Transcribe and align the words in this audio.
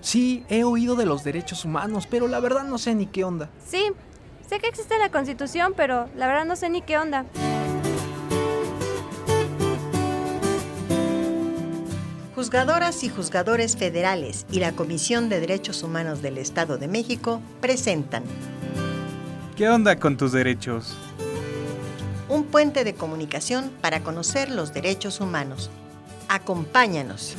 Sí, 0.00 0.44
he 0.48 0.64
oído 0.64 0.96
de 0.96 1.06
los 1.06 1.24
derechos 1.24 1.64
humanos, 1.64 2.06
pero 2.10 2.26
la 2.26 2.40
verdad 2.40 2.64
no 2.64 2.78
sé 2.78 2.94
ni 2.94 3.06
qué 3.06 3.24
onda. 3.24 3.50
Sí, 3.66 3.92
sé 4.48 4.58
que 4.58 4.68
existe 4.68 4.98
la 4.98 5.10
Constitución, 5.10 5.74
pero 5.76 6.08
la 6.16 6.26
verdad 6.26 6.44
no 6.46 6.56
sé 6.56 6.70
ni 6.70 6.82
qué 6.82 6.98
onda. 6.98 7.26
Juzgadoras 12.34 13.04
y 13.04 13.10
juzgadores 13.10 13.76
federales 13.76 14.46
y 14.50 14.60
la 14.60 14.72
Comisión 14.72 15.28
de 15.28 15.40
Derechos 15.40 15.82
Humanos 15.82 16.22
del 16.22 16.38
Estado 16.38 16.78
de 16.78 16.88
México 16.88 17.40
presentan 17.60 18.22
¿Qué 19.56 19.68
onda 19.68 19.96
con 19.98 20.16
tus 20.16 20.32
derechos? 20.32 20.96
un 22.30 22.44
puente 22.44 22.84
de 22.84 22.94
comunicación 22.94 23.70
para 23.80 24.02
conocer 24.02 24.50
los 24.50 24.72
derechos 24.72 25.20
humanos. 25.20 25.68
Acompáñanos. 26.28 27.36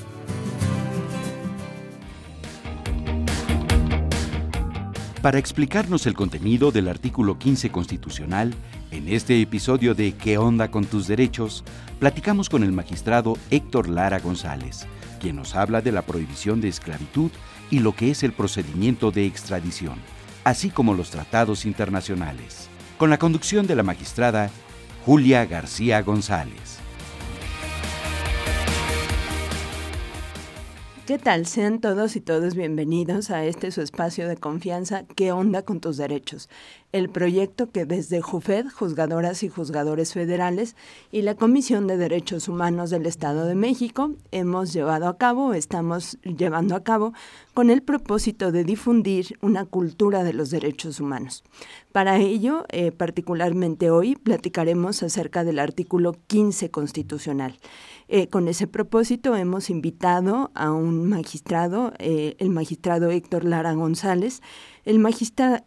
Para 5.22 5.38
explicarnos 5.38 6.08
el 6.08 6.16
contenido 6.16 6.72
del 6.72 6.88
artículo 6.88 7.38
15 7.38 7.70
constitucional, 7.70 8.56
en 8.90 9.08
este 9.08 9.40
episodio 9.40 9.94
de 9.94 10.14
¿Qué 10.14 10.40
onda 10.40 10.72
con 10.72 10.86
tus 10.86 11.06
derechos? 11.06 11.64
platicamos 12.00 12.50
con 12.50 12.64
el 12.64 12.72
magistrado 12.72 13.38
Héctor 13.52 13.88
Lara 13.88 14.18
González, 14.18 14.88
quien 15.20 15.36
nos 15.36 15.56
habla 15.56 15.82
de 15.82 15.92
la 15.92 16.02
prohibición 16.02 16.60
de 16.60 16.70
esclavitud 16.70 17.30
y 17.70 17.80
lo 17.80 17.96
que 17.96 18.10
es 18.10 18.24
el 18.24 18.34
procedimiento 18.34 19.12
de 19.12 19.28
extradición, 19.28 20.00
así 20.44 20.72
como 20.72 20.96
los 20.96 21.12
tratados 21.12 21.68
internacionales. 21.68 22.68
Con 22.98 23.12
la 23.12 23.20
conducción 23.20 23.68
de 23.68 23.76
la 23.76 23.84
magistrada 23.84 24.50
Julia 25.06 25.46
García 25.46 26.02
González. 26.02 26.71
¿Qué 31.12 31.18
tal? 31.18 31.46
Sean 31.46 31.82
todos 31.82 32.16
y 32.16 32.22
todas 32.22 32.56
bienvenidos 32.56 33.32
a 33.32 33.44
este 33.44 33.72
su 33.72 33.82
espacio 33.82 34.30
de 34.30 34.38
confianza, 34.38 35.04
¿Qué 35.14 35.34
onda 35.34 35.62
con 35.62 35.82
tus 35.82 35.98
derechos? 35.98 36.48
El 36.94 37.10
proyecto 37.10 37.70
que 37.70 37.84
desde 37.84 38.22
JUFED, 38.22 38.68
Juzgadoras 38.70 39.44
y 39.44 39.50
Juzgadores 39.50 40.14
Federales, 40.14 40.78
y 41.12 41.24
la 41.24 41.36
Comisión 41.36 41.86
de 41.86 41.98
Derechos 41.98 42.48
Humanos 42.48 42.92
del 42.92 43.06
Estado 43.06 43.46
de 43.46 43.56
México 43.56 44.12
hemos 44.32 44.72
llevado 44.72 45.10
a 45.10 45.18
cabo, 45.18 45.54
estamos 45.54 46.18
llevando 46.24 46.78
a 46.78 46.84
cabo, 46.84 47.12
con 47.54 47.70
el 47.70 47.82
propósito 47.82 48.52
de 48.52 48.64
difundir 48.64 49.38
una 49.42 49.66
cultura 49.66 50.24
de 50.24 50.34
los 50.34 50.50
derechos 50.50 51.00
humanos. 51.00 51.44
Para 51.92 52.18
ello, 52.18 52.66
eh, 52.70 52.92
particularmente 52.92 53.90
hoy, 53.90 54.16
platicaremos 54.16 55.04
acerca 55.04 55.44
del 55.44 55.60
artículo 55.60 56.16
15 56.28 56.72
constitucional. 56.72 57.58
Eh, 58.14 58.28
con 58.28 58.50
ese 58.50 58.68
propósito 58.68 59.36
hemos 59.38 59.70
invitado 59.70 60.52
a 60.54 60.72
un 60.72 61.08
magistrado, 61.08 61.94
eh, 61.98 62.36
el 62.40 62.50
magistrado 62.50 63.10
Héctor 63.10 63.46
Lara 63.46 63.74
González. 63.74 64.42
El, 64.84 64.96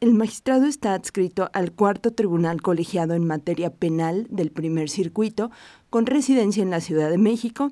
el 0.01 0.15
magistrado 0.15 0.67
está 0.67 0.93
adscrito 0.93 1.49
al 1.55 1.73
cuarto 1.73 2.13
tribunal 2.13 2.61
colegiado 2.61 3.15
en 3.15 3.27
materia 3.27 3.71
penal 3.71 4.27
del 4.29 4.51
primer 4.51 4.91
circuito, 4.91 5.51
con 5.95 6.07
residencia 6.07 6.61
en 6.61 6.71
la 6.71 6.81
Ciudad 6.81 7.09
de 7.09 7.19
México, 7.19 7.71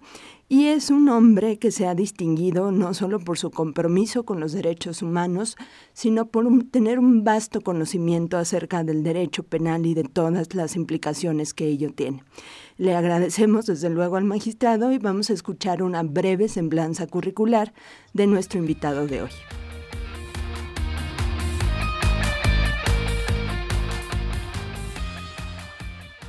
y 0.49 0.67
es 0.67 0.91
un 0.91 1.09
hombre 1.09 1.59
que 1.59 1.73
se 1.73 1.89
ha 1.89 1.97
distinguido 1.97 2.71
no 2.71 2.95
solo 2.95 3.19
por 3.19 3.37
su 3.37 3.51
compromiso 3.51 4.23
con 4.23 4.39
los 4.39 4.53
derechos 4.53 5.03
humanos, 5.03 5.57
sino 5.93 6.27
por 6.27 6.47
tener 6.71 7.01
un 7.01 7.25
vasto 7.25 7.63
conocimiento 7.63 8.39
acerca 8.39 8.85
del 8.85 9.03
derecho 9.03 9.43
penal 9.43 9.87
y 9.87 9.95
de 9.95 10.05
todas 10.05 10.55
las 10.55 10.77
implicaciones 10.77 11.53
que 11.53 11.67
ello 11.67 11.93
tiene. 11.93 12.23
Le 12.79 12.95
agradecemos 12.95 13.67
desde 13.67 13.91
luego 13.91 14.15
al 14.15 14.23
magistrado 14.23 14.93
y 14.93 14.99
vamos 14.99 15.31
a 15.31 15.33
escuchar 15.33 15.83
una 15.83 16.05
breve 16.05 16.47
semblanza 16.47 17.09
curricular 17.09 17.75
de 18.13 18.29
nuestro 18.29 18.61
invitado 18.61 19.09
de 19.09 19.23
hoy. 19.23 19.31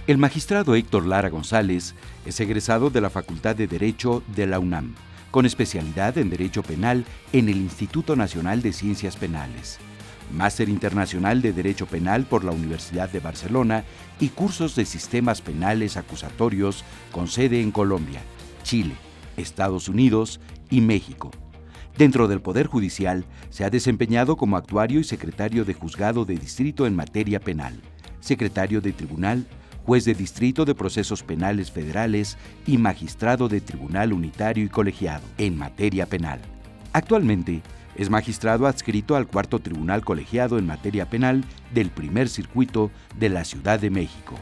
El 0.05 0.17
magistrado 0.17 0.75
Héctor 0.75 1.05
Lara 1.05 1.29
González 1.29 1.95
es 2.25 2.39
egresado 2.39 2.89
de 2.89 3.01
la 3.01 3.09
Facultad 3.09 3.55
de 3.55 3.67
Derecho 3.67 4.21
de 4.35 4.47
la 4.47 4.59
UNAM, 4.59 4.95
con 5.31 5.45
especialidad 5.45 6.17
en 6.17 6.29
Derecho 6.29 6.61
Penal 6.61 7.05
en 7.31 7.47
el 7.47 7.57
Instituto 7.57 8.15
Nacional 8.15 8.61
de 8.61 8.73
Ciencias 8.73 9.15
Penales 9.15 9.79
máster 10.33 10.69
internacional 10.69 11.41
de 11.41 11.53
Derecho 11.53 11.85
Penal 11.85 12.25
por 12.25 12.43
la 12.43 12.51
Universidad 12.51 13.09
de 13.09 13.19
Barcelona 13.19 13.83
y 14.19 14.29
cursos 14.29 14.75
de 14.75 14.85
sistemas 14.85 15.41
penales 15.41 15.97
acusatorios 15.97 16.83
con 17.11 17.27
sede 17.27 17.61
en 17.61 17.71
Colombia, 17.71 18.21
Chile, 18.63 18.95
Estados 19.37 19.87
Unidos 19.87 20.39
y 20.69 20.81
México. 20.81 21.31
Dentro 21.97 22.27
del 22.27 22.41
Poder 22.41 22.67
Judicial 22.67 23.25
se 23.49 23.63
ha 23.63 23.69
desempeñado 23.69 24.35
como 24.35 24.57
actuario 24.57 24.99
y 24.99 25.03
secretario 25.03 25.63
de 25.63 25.75
juzgado 25.75 26.25
de 26.25 26.35
distrito 26.35 26.87
en 26.87 26.95
materia 26.95 27.39
penal, 27.39 27.79
secretario 28.19 28.81
de 28.81 28.93
tribunal, 28.93 29.45
juez 29.85 30.05
de 30.05 30.13
distrito 30.13 30.65
de 30.65 30.75
procesos 30.75 31.23
penales 31.23 31.71
federales 31.71 32.37
y 32.65 32.77
magistrado 32.77 33.49
de 33.49 33.61
tribunal 33.61 34.13
unitario 34.13 34.63
y 34.63 34.69
colegiado 34.69 35.23
en 35.37 35.57
materia 35.57 36.05
penal. 36.05 36.39
Actualmente 36.93 37.61
es 37.95 38.09
magistrado 38.09 38.67
adscrito 38.67 39.15
al 39.15 39.27
cuarto 39.27 39.59
tribunal 39.59 40.03
colegiado 40.03 40.57
en 40.57 40.65
materia 40.65 41.09
penal 41.09 41.43
del 41.73 41.89
primer 41.89 42.29
circuito 42.29 42.91
de 43.17 43.29
la 43.29 43.43
Ciudad 43.43 43.79
de 43.79 43.89
México. 43.89 44.35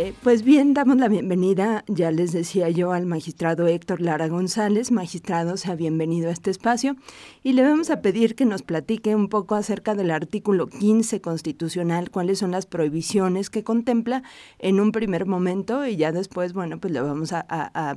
Eh, 0.00 0.14
pues 0.22 0.44
bien, 0.44 0.74
damos 0.74 0.98
la 0.98 1.08
bienvenida, 1.08 1.82
ya 1.88 2.12
les 2.12 2.30
decía 2.30 2.70
yo, 2.70 2.92
al 2.92 3.04
magistrado 3.04 3.66
Héctor 3.66 4.00
Lara 4.00 4.28
González. 4.28 4.92
Magistrado, 4.92 5.56
sea 5.56 5.74
bienvenido 5.74 6.28
a 6.28 6.32
este 6.32 6.52
espacio 6.52 6.94
y 7.42 7.54
le 7.54 7.62
vamos 7.62 7.90
a 7.90 8.00
pedir 8.00 8.36
que 8.36 8.44
nos 8.44 8.62
platique 8.62 9.16
un 9.16 9.28
poco 9.28 9.56
acerca 9.56 9.96
del 9.96 10.12
artículo 10.12 10.68
15 10.68 11.20
constitucional, 11.20 12.12
cuáles 12.12 12.38
son 12.38 12.52
las 12.52 12.64
prohibiciones 12.64 13.50
que 13.50 13.64
contempla 13.64 14.22
en 14.60 14.78
un 14.78 14.92
primer 14.92 15.26
momento 15.26 15.84
y 15.84 15.96
ya 15.96 16.12
después, 16.12 16.52
bueno, 16.52 16.78
pues 16.78 16.92
le 16.92 17.00
vamos 17.00 17.32
a, 17.32 17.96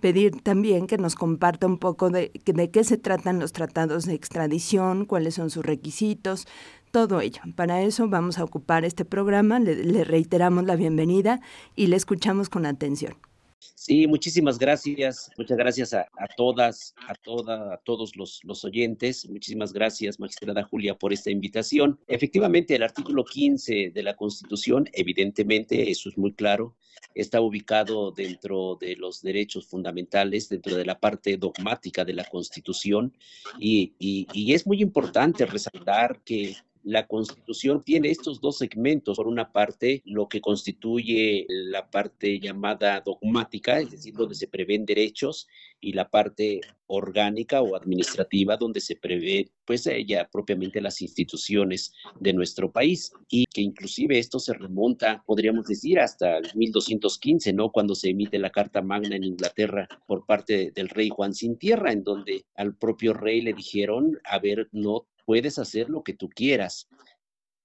pedir 0.00 0.42
también 0.42 0.86
que 0.86 0.98
nos 0.98 1.14
comparta 1.14 1.66
un 1.66 1.78
poco 1.78 2.10
de, 2.10 2.32
de 2.44 2.70
qué 2.70 2.84
se 2.84 2.96
tratan 2.96 3.38
los 3.38 3.52
tratados 3.52 4.06
de 4.06 4.14
extradición, 4.14 5.04
cuáles 5.04 5.34
son 5.34 5.50
sus 5.50 5.64
requisitos, 5.64 6.46
todo 6.90 7.20
ello. 7.20 7.42
Para 7.54 7.82
eso 7.82 8.08
vamos 8.08 8.38
a 8.38 8.44
ocupar 8.44 8.84
este 8.84 9.04
programa, 9.04 9.58
le, 9.58 10.04
reiteramos 10.04 10.64
la 10.64 10.76
bienvenida 10.76 11.40
y 11.76 11.86
le 11.86 11.96
escuchamos 11.96 12.48
con 12.48 12.66
atención. 12.66 13.14
Sí, 13.60 14.06
muchísimas 14.06 14.58
gracias. 14.58 15.30
Muchas 15.36 15.56
gracias 15.56 15.94
a, 15.94 16.06
todas, 16.36 16.94
a 17.06 17.14
toda, 17.14 17.74
a 17.74 17.76
todos 17.78 18.16
los, 18.16 18.64
oyentes. 18.64 19.28
Muchísimas 19.28 19.72
gracias, 19.72 20.18
magistrada 20.18 20.62
Julia, 20.64 20.94
por 20.94 21.12
esta 21.12 21.30
invitación. 21.30 21.98
Efectivamente, 22.06 22.74
el 22.74 22.82
artículo 22.82 23.24
15 23.24 23.90
de 23.94 24.02
la 24.02 24.16
Constitución, 24.16 24.88
evidentemente, 24.92 25.90
eso 25.90 26.08
es 26.08 26.16
muy 26.16 26.32
claro, 26.32 26.76
está 27.14 27.40
ubicado 27.40 28.12
dentro 28.12 28.76
de 28.80 28.96
los 28.96 29.22
derechos 29.22 29.66
fundamentales, 29.66 30.48
dentro 30.48 30.76
de 30.76 30.84
la 30.84 30.98
parte 30.98 31.36
dogmática 31.36 32.04
de 32.04 32.14
la 32.14 32.24
Constitución, 32.24 33.16
y 33.58 34.52
es 34.52 34.66
muy 34.66 34.80
importante 34.80 35.44
resaltar 35.46 36.20
que 36.24 36.56
la 36.82 37.06
Constitución 37.06 37.82
tiene 37.84 38.10
estos 38.10 38.40
dos 38.40 38.58
segmentos. 38.58 39.16
Por 39.16 39.28
una 39.28 39.52
parte, 39.52 40.02
lo 40.04 40.28
que 40.28 40.40
constituye 40.40 41.46
la 41.48 41.90
parte 41.90 42.40
llamada 42.40 43.00
dogmática, 43.00 43.80
es 43.80 43.90
decir, 43.90 44.14
donde 44.14 44.34
se 44.34 44.48
prevén 44.48 44.86
derechos, 44.86 45.46
y 45.80 45.92
la 45.92 46.10
parte 46.10 46.60
orgánica 46.86 47.62
o 47.62 47.74
administrativa, 47.74 48.56
donde 48.56 48.80
se 48.80 48.96
prevé, 48.96 49.50
pues, 49.64 49.88
ya 50.06 50.28
propiamente 50.30 50.80
las 50.80 51.00
instituciones 51.00 51.94
de 52.18 52.32
nuestro 52.32 52.70
país. 52.70 53.12
Y 53.30 53.46
que 53.46 53.62
inclusive 53.62 54.18
esto 54.18 54.38
se 54.38 54.52
remonta, 54.52 55.22
podríamos 55.26 55.66
decir, 55.66 56.00
hasta 56.00 56.38
el 56.38 56.50
1215, 56.54 57.52
¿no? 57.52 57.70
Cuando 57.70 57.94
se 57.94 58.10
emite 58.10 58.38
la 58.38 58.50
Carta 58.50 58.82
Magna 58.82 59.16
en 59.16 59.24
Inglaterra 59.24 59.88
por 60.06 60.26
parte 60.26 60.72
del 60.74 60.88
rey 60.88 61.08
Juan 61.08 61.32
Sin 61.32 61.56
Tierra, 61.56 61.92
en 61.92 62.04
donde 62.04 62.44
al 62.56 62.76
propio 62.76 63.14
rey 63.14 63.40
le 63.40 63.52
dijeron, 63.52 64.18
a 64.24 64.38
ver, 64.38 64.68
no 64.72 65.06
puedes 65.30 65.60
hacer 65.60 65.88
lo 65.88 66.02
que 66.02 66.12
tú 66.12 66.28
quieras. 66.28 66.88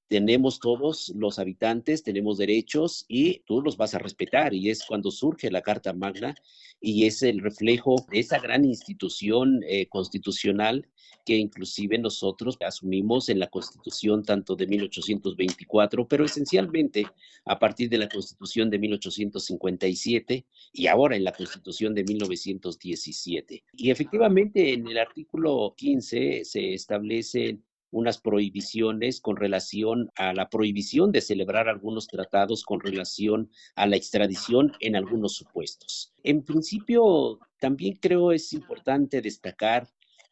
Tenemos 0.08 0.60
todos 0.60 1.12
los 1.16 1.40
habitantes, 1.40 2.04
tenemos 2.04 2.38
derechos 2.38 3.06
y 3.08 3.40
tú 3.40 3.62
los 3.62 3.78
vas 3.78 3.96
a 3.96 4.00
respetar. 4.00 4.54
Y 4.54 4.70
es 4.70 4.86
cuando 4.86 5.12
surge 5.12 5.50
la 5.50 5.62
Carta 5.62 5.94
Magna 5.94 6.36
y 6.80 7.06
es 7.06 7.24
el 7.24 7.42
reflejo 7.42 7.96
de 8.12 8.20
esa 8.20 8.40
gran 8.40 8.66
institución 8.66 9.62
eh, 9.68 9.88
constitucional 9.88 10.88
que 11.26 11.36
inclusive 11.36 11.98
nosotros 11.98 12.56
asumimos 12.62 13.30
en 13.30 13.40
la 13.40 13.48
Constitución 13.48 14.24
tanto 14.24 14.56
de 14.56 14.68
1824, 14.68 16.08
pero 16.08 16.24
esencialmente 16.24 17.08
a 17.46 17.58
partir 17.58 17.90
de 17.90 17.98
la 17.98 18.08
Constitución 18.08 18.70
de 18.70 18.78
1857 18.78 20.46
y 20.72 20.88
ahora 20.88 21.16
en 21.16 21.24
la 21.24 21.32
Constitución 21.32 21.96
de 21.96 22.04
1917. 22.04 23.64
Y 23.74 23.90
efectivamente 23.90 24.74
en 24.74 24.88
el 24.88 25.00
artículo 25.00 25.74
15 25.76 26.46
se 26.46 26.74
establecen 26.74 27.64
unas 27.92 28.20
prohibiciones 28.20 29.22
con 29.22 29.38
relación 29.38 30.12
a 30.16 30.34
la 30.34 30.50
prohibición 30.50 31.12
de 31.12 31.22
celebrar 31.22 31.70
algunos 31.70 32.08
tratados 32.08 32.64
con 32.64 32.80
relación 32.80 33.50
a 33.76 33.88
la 33.88 33.96
extradición 33.96 34.74
en 34.80 34.96
algunos 34.96 35.34
supuestos. 35.36 36.14
En 36.24 36.44
principio, 36.44 37.40
también 37.60 37.96
creo 37.96 38.32
es 38.32 38.54
importante 38.54 39.22
destacar 39.22 39.88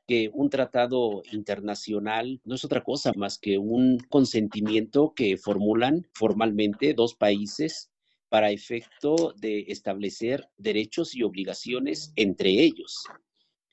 que 0.08 0.30
un 0.34 0.50
tratado 0.50 1.24
internacional 1.32 2.42
no 2.44 2.56
es 2.56 2.66
otra 2.66 2.84
cosa 2.84 3.14
más 3.16 3.38
que 3.38 3.58
un 3.58 3.98
consentimiento 4.10 5.14
que 5.16 5.38
formulan 5.38 6.06
formalmente 6.14 6.94
dos 6.94 7.16
países 7.16 7.90
para 8.28 8.52
efecto 8.52 9.34
de 9.38 9.66
establecer 9.68 10.50
derechos 10.58 11.16
y 11.16 11.24
obligaciones 11.24 12.12
entre 12.16 12.50
ellos. 12.50 13.04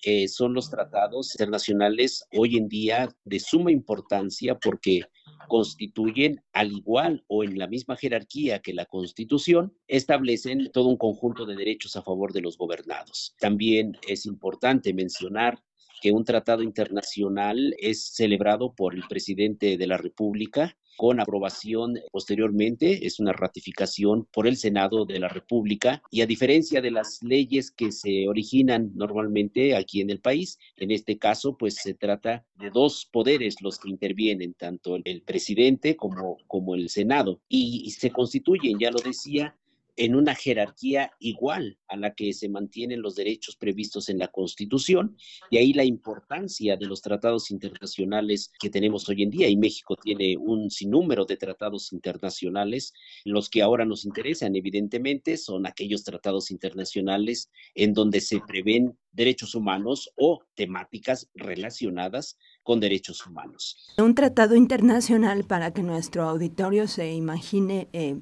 Eh, 0.05 0.29
son 0.29 0.55
los 0.55 0.71
tratados 0.71 1.35
internacionales 1.35 2.25
hoy 2.33 2.57
en 2.57 2.69
día 2.69 3.15
de 3.25 3.39
suma 3.39 3.71
importancia 3.71 4.59
porque 4.59 5.03
constituyen, 5.49 6.43
al 6.53 6.73
igual 6.73 7.25
o 7.29 7.45
en 7.45 7.59
la 7.59 7.67
misma 7.67 7.97
jerarquía 7.97 8.61
que 8.61 8.73
la 8.73 8.87
Constitución, 8.87 9.77
establecen 9.89 10.71
todo 10.73 10.89
un 10.89 10.97
conjunto 10.97 11.45
de 11.45 11.57
derechos 11.57 11.97
a 11.97 12.03
favor 12.03 12.33
de 12.33 12.41
los 12.41 12.57
gobernados. 12.57 13.35
También 13.39 13.99
es 14.09 14.27
importante 14.27 14.95
mencionar 14.95 15.63
que 16.01 16.13
un 16.13 16.25
tratado 16.25 16.63
internacional 16.63 17.75
es 17.79 18.15
celebrado 18.15 18.75
por 18.75 18.95
el 18.95 19.03
presidente 19.07 19.77
de 19.77 19.87
la 19.87 19.99
República 19.99 20.77
con 20.97 21.21
aprobación 21.21 21.99
posteriormente, 22.11 23.07
es 23.07 23.21
una 23.21 23.33
ratificación 23.33 24.27
por 24.33 24.47
el 24.47 24.57
Senado 24.57 25.05
de 25.05 25.19
la 25.19 25.29
República 25.29 26.03
y 26.11 26.21
a 26.21 26.27
diferencia 26.27 26.81
de 26.81 26.91
las 26.91 27.23
leyes 27.23 27.71
que 27.71 27.93
se 27.93 28.29
originan 28.29 28.91
normalmente 28.95 29.77
aquí 29.77 30.01
en 30.01 30.11
el 30.11 30.21
país, 30.21 30.59
en 30.77 30.91
este 30.91 31.19
caso 31.19 31.57
pues 31.57 31.77
se 31.77 31.95
trata 31.95 32.45
de 32.57 32.71
dos 32.71 33.09
poderes 33.11 33.57
los 33.61 33.79
que 33.79 33.91
intervienen, 33.91 34.55
tanto 34.55 34.99
el 35.05 35.23
presidente 35.23 35.97
como, 35.97 36.39
como 36.47 36.75
el 36.75 36.89
Senado 36.89 37.41
y, 37.49 37.83
y 37.85 37.91
se 37.91 38.11
constituyen, 38.11 38.79
ya 38.79 38.91
lo 38.91 39.01
decía, 39.01 39.57
en 40.01 40.15
una 40.15 40.35
jerarquía 40.35 41.13
igual 41.19 41.79
a 41.87 41.95
la 41.95 42.15
que 42.15 42.33
se 42.33 42.49
mantienen 42.49 43.03
los 43.03 43.17
derechos 43.17 43.57
previstos 43.57 44.09
en 44.09 44.17
la 44.19 44.29
Constitución, 44.29 45.15
y 45.51 45.59
ahí 45.59 45.75
la 45.75 45.85
importancia 45.85 46.79
de 46.79 46.87
los 46.87 47.03
tratados 47.03 47.51
internacionales 47.51 48.51
que 48.59 48.71
tenemos 48.71 49.07
hoy 49.11 49.25
en 49.25 49.31
día, 49.31 49.49
y 49.51 49.59
México 49.59 49.97
tiene 49.97 50.39
un 50.39 50.71
sinnúmero 50.71 51.27
de 51.27 51.37
tratados 51.37 51.93
internacionales, 51.93 52.95
los 53.27 53.51
que 53.51 53.61
ahora 53.61 53.85
nos 53.85 54.07
interesan 54.07 54.57
evidentemente 54.57 55.37
son 55.37 55.67
aquellos 55.67 56.03
tratados 56.03 56.51
internacionales 56.51 57.51
en 57.75 57.93
donde 57.93 58.23
se 58.23 58.41
prevén 58.41 58.97
derechos 59.13 59.55
humanos 59.55 60.11
o 60.17 60.41
temáticas 60.55 61.29
relacionadas 61.35 62.39
con 62.63 62.81
derechos 62.81 63.27
humanos. 63.27 63.93
Un 63.99 64.15
tratado 64.15 64.55
internacional 64.55 65.45
para 65.45 65.75
que 65.75 65.83
nuestro 65.83 66.23
auditorio 66.23 66.89
se 66.89 67.13
imagine 67.13 67.89
eh, 67.93 68.17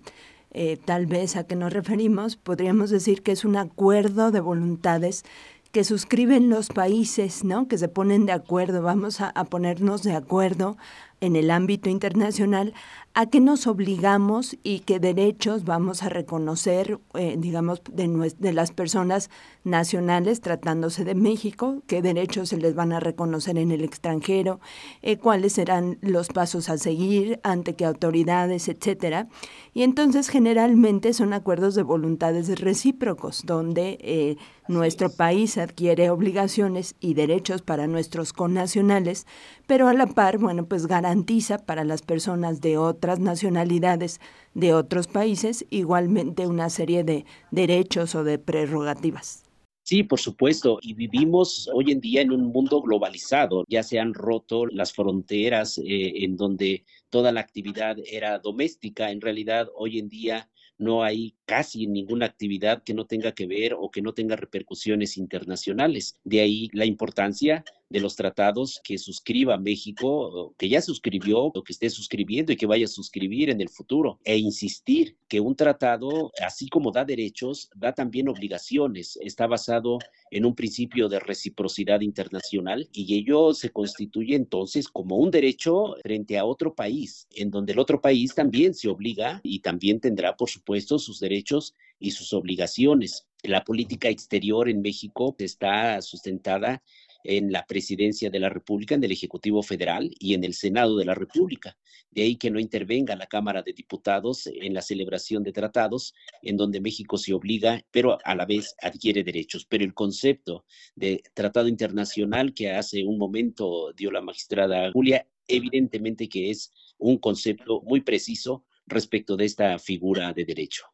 eh, 0.60 0.76
tal 0.76 1.06
vez 1.06 1.36
a 1.36 1.44
qué 1.44 1.54
nos 1.54 1.72
referimos, 1.72 2.34
podríamos 2.34 2.90
decir 2.90 3.22
que 3.22 3.30
es 3.30 3.44
un 3.44 3.54
acuerdo 3.54 4.32
de 4.32 4.40
voluntades 4.40 5.24
que 5.70 5.84
suscriben 5.84 6.50
los 6.50 6.66
países, 6.66 7.44
¿no? 7.44 7.68
Que 7.68 7.78
se 7.78 7.86
ponen 7.86 8.26
de 8.26 8.32
acuerdo, 8.32 8.82
vamos 8.82 9.20
a, 9.20 9.28
a 9.28 9.44
ponernos 9.44 10.02
de 10.02 10.16
acuerdo 10.16 10.76
en 11.20 11.36
el 11.36 11.50
ámbito 11.50 11.88
internacional 11.88 12.74
a 13.14 13.26
que 13.26 13.40
nos 13.40 13.66
obligamos 13.66 14.56
y 14.62 14.80
qué 14.80 15.00
derechos 15.00 15.64
vamos 15.64 16.04
a 16.04 16.08
reconocer, 16.08 17.00
eh, 17.14 17.34
digamos, 17.36 17.82
de, 17.90 18.32
de, 18.38 18.52
las 18.52 18.70
personas 18.70 19.28
nacionales 19.64 20.40
tratándose 20.40 21.04
de 21.04 21.16
México, 21.16 21.82
qué 21.88 22.00
derechos 22.00 22.50
se 22.50 22.58
les 22.58 22.76
van 22.76 22.92
a 22.92 23.00
reconocer 23.00 23.58
en 23.58 23.72
el 23.72 23.82
extranjero, 23.82 24.60
eh, 25.02 25.16
cuáles 25.16 25.54
serán 25.54 25.98
los 26.00 26.28
pasos 26.28 26.68
a 26.68 26.78
seguir, 26.78 27.40
ante 27.42 27.74
qué 27.74 27.84
autoridades, 27.84 28.68
etcétera. 28.68 29.28
Y 29.74 29.82
entonces 29.82 30.28
generalmente 30.28 31.12
son 31.12 31.32
acuerdos 31.32 31.74
de 31.74 31.82
voluntades 31.82 32.60
recíprocos, 32.60 33.42
donde 33.44 33.98
eh, 34.00 34.36
nuestro 34.68 35.10
país 35.10 35.58
adquiere 35.58 36.10
obligaciones 36.10 36.94
y 37.00 37.14
derechos 37.14 37.62
para 37.62 37.86
nuestros 37.86 38.32
connacionales, 38.32 39.26
pero 39.66 39.88
a 39.88 39.94
la 39.94 40.06
par, 40.06 40.38
bueno, 40.38 40.66
pues 40.66 40.86
garantiza 41.08 41.56
para 41.64 41.84
las 41.84 42.02
personas 42.02 42.60
de 42.60 42.76
otras 42.76 43.18
nacionalidades 43.18 44.20
de 44.52 44.74
otros 44.74 45.06
países 45.06 45.64
igualmente 45.70 46.46
una 46.46 46.68
serie 46.68 47.02
de 47.02 47.24
derechos 47.50 48.14
o 48.14 48.24
de 48.24 48.38
prerrogativas. 48.38 49.42
Sí, 49.84 50.02
por 50.02 50.20
supuesto. 50.20 50.78
Y 50.82 50.92
vivimos 50.92 51.70
hoy 51.72 51.92
en 51.92 52.00
día 52.00 52.20
en 52.20 52.30
un 52.30 52.52
mundo 52.52 52.82
globalizado. 52.82 53.64
Ya 53.68 53.82
se 53.82 53.98
han 53.98 54.12
roto 54.12 54.66
las 54.66 54.92
fronteras 54.92 55.78
eh, 55.78 56.24
en 56.24 56.36
donde 56.36 56.84
toda 57.08 57.32
la 57.32 57.40
actividad 57.40 57.96
era 58.04 58.38
doméstica. 58.38 59.10
En 59.10 59.22
realidad, 59.22 59.68
hoy 59.74 59.98
en 59.98 60.10
día 60.10 60.50
no 60.76 61.02
hay 61.02 61.34
casi 61.46 61.86
ninguna 61.86 62.26
actividad 62.26 62.82
que 62.82 62.92
no 62.92 63.06
tenga 63.06 63.32
que 63.32 63.46
ver 63.46 63.72
o 63.72 63.90
que 63.90 64.02
no 64.02 64.12
tenga 64.12 64.36
repercusiones 64.36 65.16
internacionales. 65.16 66.20
De 66.22 66.42
ahí 66.42 66.68
la 66.74 66.84
importancia 66.84 67.64
de 67.90 68.00
los 68.00 68.16
tratados 68.16 68.80
que 68.84 68.98
suscriba 68.98 69.56
México, 69.56 70.54
que 70.58 70.68
ya 70.68 70.82
suscribió 70.82 71.44
o 71.44 71.64
que 71.64 71.72
esté 71.72 71.88
suscribiendo 71.90 72.52
y 72.52 72.56
que 72.56 72.66
vaya 72.66 72.84
a 72.84 72.88
suscribir 72.88 73.50
en 73.50 73.60
el 73.60 73.68
futuro, 73.68 74.18
e 74.24 74.36
insistir 74.36 75.16
que 75.28 75.40
un 75.40 75.56
tratado, 75.56 76.30
así 76.44 76.68
como 76.68 76.92
da 76.92 77.04
derechos, 77.04 77.70
da 77.74 77.92
también 77.92 78.28
obligaciones. 78.28 79.18
Está 79.22 79.46
basado 79.46 79.98
en 80.30 80.44
un 80.44 80.54
principio 80.54 81.08
de 81.08 81.20
reciprocidad 81.20 82.00
internacional 82.00 82.88
y 82.92 83.16
ello 83.16 83.54
se 83.54 83.70
constituye 83.70 84.34
entonces 84.34 84.88
como 84.88 85.16
un 85.16 85.30
derecho 85.30 85.94
frente 86.02 86.38
a 86.38 86.44
otro 86.44 86.74
país, 86.74 87.26
en 87.34 87.50
donde 87.50 87.72
el 87.72 87.78
otro 87.78 88.00
país 88.00 88.34
también 88.34 88.74
se 88.74 88.88
obliga 88.88 89.40
y 89.42 89.60
también 89.60 90.00
tendrá, 90.00 90.36
por 90.36 90.50
supuesto, 90.50 90.98
sus 90.98 91.20
derechos 91.20 91.74
y 91.98 92.10
sus 92.10 92.32
obligaciones. 92.32 93.26
La 93.42 93.64
política 93.64 94.08
exterior 94.08 94.68
en 94.68 94.82
México 94.82 95.34
está 95.38 96.02
sustentada 96.02 96.82
en 97.28 97.52
la 97.52 97.66
presidencia 97.66 98.30
de 98.30 98.40
la 98.40 98.48
República, 98.48 98.94
en 98.94 99.04
el 99.04 99.12
Ejecutivo 99.12 99.62
Federal 99.62 100.10
y 100.18 100.32
en 100.32 100.44
el 100.44 100.54
Senado 100.54 100.96
de 100.96 101.04
la 101.04 101.14
República. 101.14 101.76
De 102.10 102.22
ahí 102.22 102.36
que 102.36 102.50
no 102.50 102.58
intervenga 102.58 103.16
la 103.16 103.26
Cámara 103.26 103.62
de 103.62 103.74
Diputados 103.74 104.46
en 104.46 104.72
la 104.72 104.80
celebración 104.80 105.42
de 105.42 105.52
tratados, 105.52 106.14
en 106.40 106.56
donde 106.56 106.80
México 106.80 107.18
se 107.18 107.34
obliga, 107.34 107.84
pero 107.90 108.16
a 108.24 108.34
la 108.34 108.46
vez 108.46 108.74
adquiere 108.80 109.24
derechos. 109.24 109.66
Pero 109.66 109.84
el 109.84 109.92
concepto 109.92 110.64
de 110.96 111.22
tratado 111.34 111.68
internacional 111.68 112.54
que 112.54 112.70
hace 112.70 113.04
un 113.04 113.18
momento 113.18 113.92
dio 113.92 114.10
la 114.10 114.22
magistrada 114.22 114.90
Julia, 114.92 115.28
evidentemente 115.46 116.30
que 116.30 116.48
es 116.48 116.72
un 116.96 117.18
concepto 117.18 117.82
muy 117.82 118.00
preciso 118.00 118.64
respecto 118.86 119.36
de 119.36 119.44
esta 119.44 119.78
figura 119.78 120.32
de 120.32 120.46
derecho. 120.46 120.86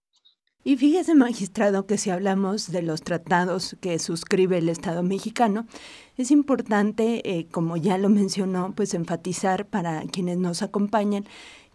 Y 0.66 0.78
fíjese, 0.78 1.14
magistrado, 1.14 1.86
que 1.86 1.98
si 1.98 2.08
hablamos 2.08 2.72
de 2.72 2.80
los 2.80 3.02
tratados 3.02 3.76
que 3.82 3.98
suscribe 3.98 4.56
el 4.56 4.70
Estado 4.70 5.02
mexicano, 5.02 5.66
es 6.16 6.30
importante, 6.30 7.20
eh, 7.30 7.46
como 7.50 7.76
ya 7.76 7.98
lo 7.98 8.08
mencionó, 8.08 8.72
pues 8.74 8.94
enfatizar 8.94 9.66
para 9.66 10.02
quienes 10.06 10.38
nos 10.38 10.62
acompañan 10.62 11.26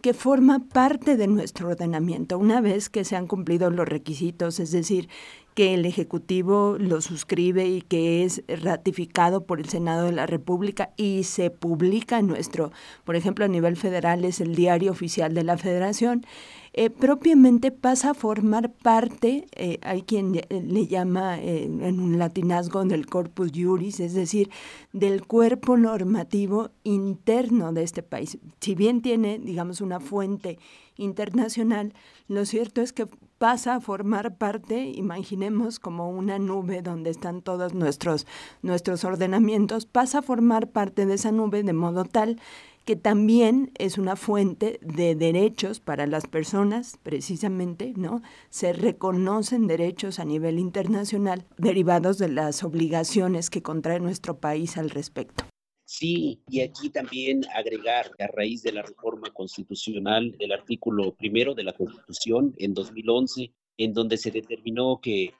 que 0.02 0.12
forma 0.12 0.64
parte 0.72 1.16
de 1.16 1.28
nuestro 1.28 1.68
ordenamiento. 1.68 2.36
Una 2.36 2.60
vez 2.60 2.88
que 2.88 3.04
se 3.04 3.14
han 3.14 3.28
cumplido 3.28 3.70
los 3.70 3.88
requisitos, 3.88 4.58
es 4.58 4.72
decir, 4.72 5.08
que 5.54 5.74
el 5.74 5.84
Ejecutivo 5.84 6.76
lo 6.78 7.00
suscribe 7.00 7.66
y 7.66 7.82
que 7.82 8.24
es 8.24 8.42
ratificado 8.48 9.44
por 9.44 9.60
el 9.60 9.68
Senado 9.68 10.04
de 10.04 10.12
la 10.12 10.26
República 10.26 10.90
y 10.96 11.24
se 11.24 11.50
publica 11.50 12.18
en 12.18 12.28
nuestro, 12.28 12.72
por 13.04 13.16
ejemplo, 13.16 13.44
a 13.44 13.48
nivel 13.48 13.76
federal 13.76 14.24
es 14.24 14.40
el 14.40 14.54
diario 14.54 14.90
oficial 14.92 15.34
de 15.34 15.44
la 15.44 15.56
Federación, 15.56 16.24
eh, 16.72 16.88
propiamente 16.88 17.72
pasa 17.72 18.10
a 18.10 18.14
formar 18.14 18.72
parte, 18.72 19.46
eh, 19.56 19.78
hay 19.82 20.02
quien 20.02 20.32
le 20.32 20.86
llama 20.86 21.40
eh, 21.40 21.64
en 21.64 21.98
un 21.98 22.16
latinazgo 22.16 22.84
del 22.84 23.06
corpus 23.06 23.50
juris, 23.52 23.98
es 23.98 24.14
decir, 24.14 24.50
del 24.92 25.26
cuerpo 25.26 25.76
normativo 25.76 26.70
interno 26.84 27.72
de 27.72 27.82
este 27.82 28.04
país. 28.04 28.38
Si 28.60 28.76
bien 28.76 29.02
tiene, 29.02 29.40
digamos, 29.40 29.80
una 29.80 29.98
fuente 29.98 30.60
internacional, 30.96 31.92
lo 32.28 32.44
cierto 32.44 32.82
es 32.82 32.92
que 32.92 33.08
pasa 33.40 33.76
a 33.76 33.80
formar 33.80 34.36
parte, 34.36 34.92
imaginemos 34.94 35.78
como 35.78 36.10
una 36.10 36.38
nube 36.38 36.82
donde 36.82 37.08
están 37.08 37.40
todos 37.40 37.72
nuestros, 37.72 38.26
nuestros 38.60 39.02
ordenamientos, 39.02 39.86
pasa 39.86 40.18
a 40.18 40.22
formar 40.22 40.68
parte 40.68 41.06
de 41.06 41.14
esa 41.14 41.32
nube 41.32 41.62
de 41.62 41.72
modo 41.72 42.04
tal 42.04 42.38
que 42.84 42.96
también 42.96 43.70
es 43.78 43.96
una 43.96 44.16
fuente 44.16 44.78
de 44.82 45.14
derechos 45.14 45.80
para 45.80 46.06
las 46.06 46.26
personas, 46.26 46.98
precisamente, 47.02 47.94
¿no? 47.96 48.20
Se 48.50 48.74
reconocen 48.74 49.66
derechos 49.66 50.18
a 50.18 50.26
nivel 50.26 50.58
internacional 50.58 51.46
derivados 51.56 52.18
de 52.18 52.28
las 52.28 52.62
obligaciones 52.62 53.48
que 53.48 53.62
contrae 53.62 54.00
nuestro 54.00 54.36
país 54.36 54.76
al 54.76 54.90
respecto. 54.90 55.44
Sí, 55.92 56.40
y 56.48 56.60
aquí 56.60 56.88
también 56.88 57.44
agregar 57.52 58.12
a 58.20 58.28
raíz 58.28 58.62
de 58.62 58.70
la 58.70 58.82
reforma 58.82 59.28
constitucional 59.32 60.30
del 60.38 60.52
artículo 60.52 61.16
primero 61.16 61.52
de 61.52 61.64
la 61.64 61.72
Constitución 61.72 62.54
en 62.58 62.74
2011, 62.74 63.52
en 63.76 63.92
donde 63.92 64.16
se 64.16 64.30
determinó 64.30 65.00
que 65.02 65.34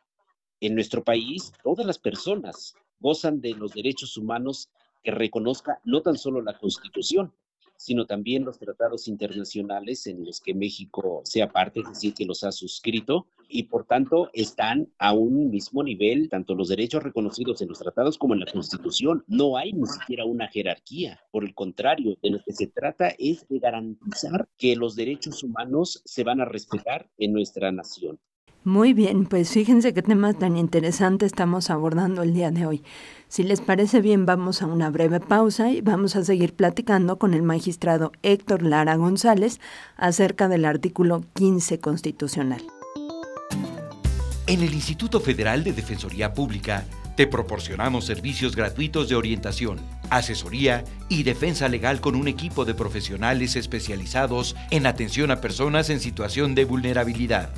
en 0.61 0.75
nuestro 0.75 1.05
país 1.05 1.53
todas 1.63 1.87
las 1.87 2.01
personas 2.01 2.75
gozan 2.99 3.41
de 3.41 3.55
los 3.55 3.75
derechos 3.75 4.17
humanos 4.17 4.69
que 5.05 5.13
reconozca 5.13 5.81
no 5.85 6.03
tan 6.03 6.19
solo 6.19 6.43
la 6.43 6.59
Constitución, 6.59 7.33
sino 7.81 8.05
también 8.05 8.45
los 8.45 8.59
tratados 8.59 9.09
internacionales 9.09 10.07
en 10.07 10.23
los 10.23 10.43
que 10.43 10.53
México 10.53 11.23
sea 11.25 11.49
parte, 11.49 11.81
es 11.81 11.89
decir, 11.89 12.13
que 12.13 12.27
los 12.27 12.45
ha 12.45 12.53
suscrito, 12.53 13.27
y 13.49 13.63
por 13.65 13.87
tanto 13.87 14.29
están 14.35 14.93
a 14.99 15.15
un 15.15 15.49
mismo 15.51 15.83
nivel, 15.83 16.29
tanto 16.29 16.55
los 16.55 16.69
derechos 16.69 17.03
reconocidos 17.03 17.63
en 17.63 17.69
los 17.69 17.79
tratados 17.79 18.19
como 18.19 18.35
en 18.35 18.41
la 18.41 18.53
Constitución. 18.53 19.25
No 19.27 19.57
hay 19.57 19.73
ni 19.73 19.87
siquiera 19.87 20.27
una 20.27 20.47
jerarquía. 20.49 21.21
Por 21.33 21.43
el 21.43 21.55
contrario, 21.55 22.19
de 22.23 22.31
lo 22.31 22.43
que 22.45 22.53
se 22.53 22.67
trata 22.67 23.15
es 23.19 23.49
de 23.49 23.59
garantizar 23.59 24.47
que 24.59 24.77
los 24.77 24.95
derechos 24.95 25.43
humanos 25.43 26.03
se 26.05 26.23
van 26.23 26.43
a 26.43 26.45
respetar 26.45 27.11
en 27.17 27.33
nuestra 27.33 27.73
nación. 27.73 28.21
Muy 28.65 28.93
bien, 28.93 29.25
pues 29.25 29.51
fíjense 29.51 29.95
qué 29.95 30.03
tema 30.03 30.35
tan 30.35 30.59
interesante 30.59 31.25
estamos 31.25 31.71
abordando 31.71 32.23
el 32.23 32.35
día 32.35 32.51
de 32.51 32.67
hoy. 32.67 32.83
Si 33.27 33.43
les 33.43 33.63
parece 33.63 34.03
bien, 34.03 34.27
vamos 34.27 34.61
a 34.61 34.67
una 34.67 34.91
breve 34.91 35.19
pausa 35.19 35.71
y 35.71 35.81
vamos 35.81 36.15
a 36.15 36.25
seguir 36.25 36.53
platicando 36.53 37.19
con 37.19 37.33
el 37.33 37.43
magistrado 37.43 38.13
Héctor 38.23 38.63
Lara 38.63 38.97
González 38.97 39.61
acerca 39.97 40.47
del 40.49 40.67
artículo 40.67 41.25
15 41.33 41.81
constitucional. 41.81 42.63
En 44.47 44.63
el 44.63 44.75
Instituto 44.75 45.21
Federal 45.21 45.65
de 45.65 45.73
Defensoría 45.73 46.35
Pública 46.35 46.85
te 47.17 47.27
proporcionamos 47.27 48.05
servicios 48.05 48.57
gratuitos 48.57 49.09
de 49.09 49.15
orientación, 49.15 49.79
asesoría 50.11 50.85
y 51.09 51.23
defensa 51.23 51.67
legal 51.69 52.03
con 52.03 52.15
un 52.15 52.29
equipo 52.29 52.67
de 52.67 52.75
profesionales 52.75 53.57
especializados 53.57 54.55
en 54.71 54.87
atención 54.87 55.31
a 55.31 55.41
personas 55.41 55.89
en 55.89 56.01
situación 56.01 56.55
de 56.55 56.67
vulnerabilidad. 56.67 57.51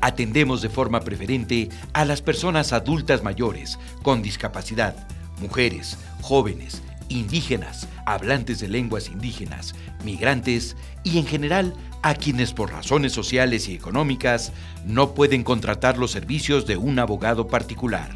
Atendemos 0.00 0.62
de 0.62 0.68
forma 0.68 1.00
preferente 1.00 1.68
a 1.92 2.04
las 2.04 2.22
personas 2.22 2.72
adultas 2.72 3.22
mayores, 3.22 3.78
con 4.02 4.22
discapacidad, 4.22 5.06
mujeres, 5.40 5.98
jóvenes, 6.22 6.82
indígenas, 7.08 7.88
hablantes 8.06 8.60
de 8.60 8.68
lenguas 8.68 9.08
indígenas, 9.08 9.74
migrantes 10.04 10.76
y 11.04 11.18
en 11.18 11.26
general 11.26 11.74
a 12.02 12.14
quienes 12.14 12.54
por 12.54 12.72
razones 12.72 13.12
sociales 13.12 13.68
y 13.68 13.74
económicas 13.74 14.52
no 14.86 15.12
pueden 15.14 15.42
contratar 15.42 15.98
los 15.98 16.12
servicios 16.12 16.66
de 16.66 16.78
un 16.78 16.98
abogado 16.98 17.48
particular. 17.48 18.08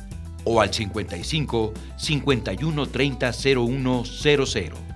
o 0.44 0.61
al 0.61 0.75
55 0.75 1.73
51 1.97 2.88
30 2.88 3.32
0100. 3.32 4.89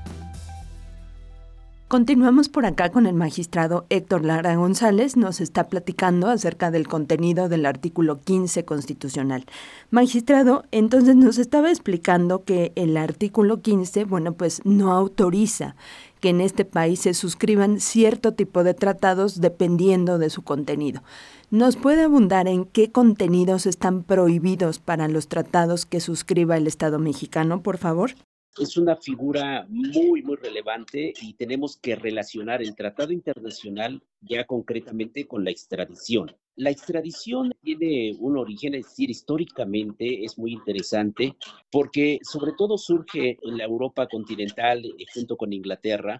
Continuamos 1.94 2.48
por 2.48 2.66
acá 2.66 2.90
con 2.90 3.06
el 3.06 3.14
magistrado 3.14 3.86
Héctor 3.88 4.24
Lara 4.24 4.56
González. 4.56 5.16
Nos 5.16 5.40
está 5.40 5.68
platicando 5.68 6.26
acerca 6.26 6.72
del 6.72 6.88
contenido 6.88 7.48
del 7.48 7.64
artículo 7.66 8.20
15 8.20 8.64
constitucional. 8.64 9.44
Magistrado, 9.92 10.64
entonces 10.72 11.14
nos 11.14 11.38
estaba 11.38 11.70
explicando 11.70 12.42
que 12.42 12.72
el 12.74 12.96
artículo 12.96 13.62
15, 13.62 14.06
bueno, 14.06 14.32
pues 14.32 14.60
no 14.64 14.92
autoriza 14.92 15.76
que 16.18 16.30
en 16.30 16.40
este 16.40 16.64
país 16.64 16.98
se 16.98 17.14
suscriban 17.14 17.78
cierto 17.78 18.34
tipo 18.34 18.64
de 18.64 18.74
tratados 18.74 19.40
dependiendo 19.40 20.18
de 20.18 20.30
su 20.30 20.42
contenido. 20.42 21.04
¿Nos 21.52 21.76
puede 21.76 22.02
abundar 22.02 22.48
en 22.48 22.64
qué 22.64 22.90
contenidos 22.90 23.66
están 23.66 24.02
prohibidos 24.02 24.80
para 24.80 25.06
los 25.06 25.28
tratados 25.28 25.86
que 25.86 26.00
suscriba 26.00 26.56
el 26.56 26.66
Estado 26.66 26.98
mexicano, 26.98 27.62
por 27.62 27.78
favor? 27.78 28.14
Es 28.58 28.76
una 28.76 28.96
figura 28.96 29.66
muy, 29.68 30.22
muy 30.22 30.36
relevante 30.36 31.12
y 31.20 31.34
tenemos 31.34 31.76
que 31.76 31.96
relacionar 31.96 32.62
el 32.62 32.74
tratado 32.74 33.12
internacional 33.12 34.02
ya 34.20 34.44
concretamente 34.46 35.26
con 35.26 35.44
la 35.44 35.50
extradición. 35.50 36.34
La 36.56 36.70
extradición 36.70 37.52
tiene 37.62 38.14
un 38.20 38.38
origen, 38.38 38.74
es 38.74 38.86
decir, 38.86 39.10
históricamente 39.10 40.24
es 40.24 40.38
muy 40.38 40.52
interesante 40.52 41.36
porque 41.70 42.20
sobre 42.22 42.52
todo 42.56 42.78
surge 42.78 43.38
en 43.42 43.58
la 43.58 43.64
Europa 43.64 44.06
continental 44.06 44.84
eh, 44.84 45.04
junto 45.12 45.36
con 45.36 45.52
Inglaterra, 45.52 46.18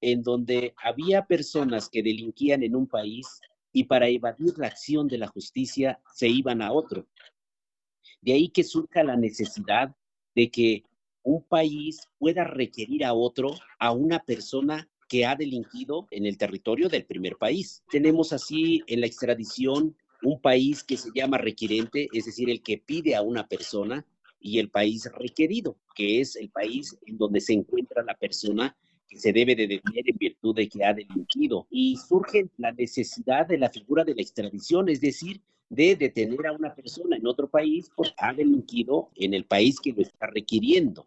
en 0.00 0.22
donde 0.22 0.74
había 0.82 1.26
personas 1.26 1.90
que 1.90 2.02
delinquían 2.02 2.62
en 2.62 2.74
un 2.74 2.86
país 2.86 3.40
y 3.72 3.84
para 3.84 4.08
evadir 4.08 4.56
la 4.56 4.68
acción 4.68 5.08
de 5.08 5.18
la 5.18 5.26
justicia 5.26 6.00
se 6.14 6.28
iban 6.28 6.62
a 6.62 6.72
otro. 6.72 7.06
De 8.22 8.32
ahí 8.32 8.48
que 8.48 8.64
surja 8.64 9.04
la 9.04 9.16
necesidad 9.16 9.94
de 10.34 10.50
que 10.50 10.84
un 11.26 11.42
país 11.42 12.08
pueda 12.18 12.44
requerir 12.44 13.04
a 13.04 13.12
otro, 13.12 13.56
a 13.80 13.90
una 13.90 14.20
persona 14.20 14.88
que 15.08 15.26
ha 15.26 15.34
delinquido 15.34 16.06
en 16.12 16.24
el 16.24 16.38
territorio 16.38 16.88
del 16.88 17.04
primer 17.04 17.36
país. 17.36 17.82
Tenemos 17.90 18.32
así 18.32 18.84
en 18.86 19.00
la 19.00 19.06
extradición 19.06 19.96
un 20.22 20.40
país 20.40 20.84
que 20.84 20.96
se 20.96 21.10
llama 21.12 21.38
requirente, 21.38 22.08
es 22.12 22.26
decir, 22.26 22.48
el 22.48 22.62
que 22.62 22.78
pide 22.78 23.16
a 23.16 23.22
una 23.22 23.46
persona, 23.48 24.06
y 24.38 24.60
el 24.60 24.70
país 24.70 25.10
requerido, 25.12 25.76
que 25.96 26.20
es 26.20 26.36
el 26.36 26.48
país 26.50 26.96
en 27.06 27.18
donde 27.18 27.40
se 27.40 27.54
encuentra 27.54 28.04
la 28.04 28.14
persona 28.14 28.76
que 29.08 29.18
se 29.18 29.32
debe 29.32 29.56
de 29.56 29.66
detener 29.66 30.08
en 30.08 30.18
virtud 30.18 30.54
de 30.54 30.68
que 30.68 30.84
ha 30.84 30.94
delinquido. 30.94 31.66
Y 31.70 31.96
surge 31.96 32.48
la 32.56 32.70
necesidad 32.70 33.48
de 33.48 33.58
la 33.58 33.70
figura 33.70 34.04
de 34.04 34.14
la 34.14 34.22
extradición, 34.22 34.88
es 34.88 35.00
decir, 35.00 35.40
de 35.68 35.96
detener 35.96 36.46
a 36.46 36.52
una 36.52 36.72
persona 36.72 37.16
en 37.16 37.26
otro 37.26 37.48
país 37.48 37.90
porque 37.96 38.14
ha 38.18 38.32
delinquido 38.32 39.10
en 39.16 39.34
el 39.34 39.44
país 39.44 39.80
que 39.80 39.92
lo 39.92 40.02
está 40.02 40.28
requiriendo 40.28 41.04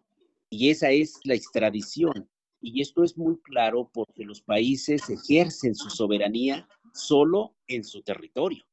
y 0.50 0.70
esa 0.70 0.90
es 0.90 1.20
la 1.24 1.34
extradición. 1.34 2.28
Y 2.60 2.82
esto 2.82 3.04
es 3.04 3.16
muy 3.16 3.38
claro 3.40 3.88
porque 3.92 4.24
los 4.24 4.42
países 4.42 5.08
ejercen 5.08 5.74
su 5.74 5.88
soberanía 5.88 6.68
solo 6.92 7.54
en 7.68 7.84
su 7.84 8.02
territorio. 8.02 8.64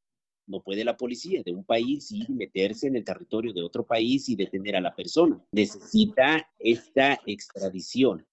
No 0.48 0.62
puede 0.62 0.84
la 0.84 0.98
policía 0.98 1.44
de 1.44 1.54
un 1.54 1.64
país 1.64 2.12
ir 2.12 2.26
y 2.30 2.34
meterse 2.34 2.88
en 2.88 2.96
el 2.96 3.04
territorio 3.04 3.54
de 3.54 3.64
otro 3.64 3.86
país 3.86 4.28
y 4.28 4.36
detener 4.36 4.76
a 4.76 4.82
la 4.82 4.96
persona. 4.96 5.42
Necesita 5.52 6.50
esta 6.58 7.20
extradición. 7.26 8.26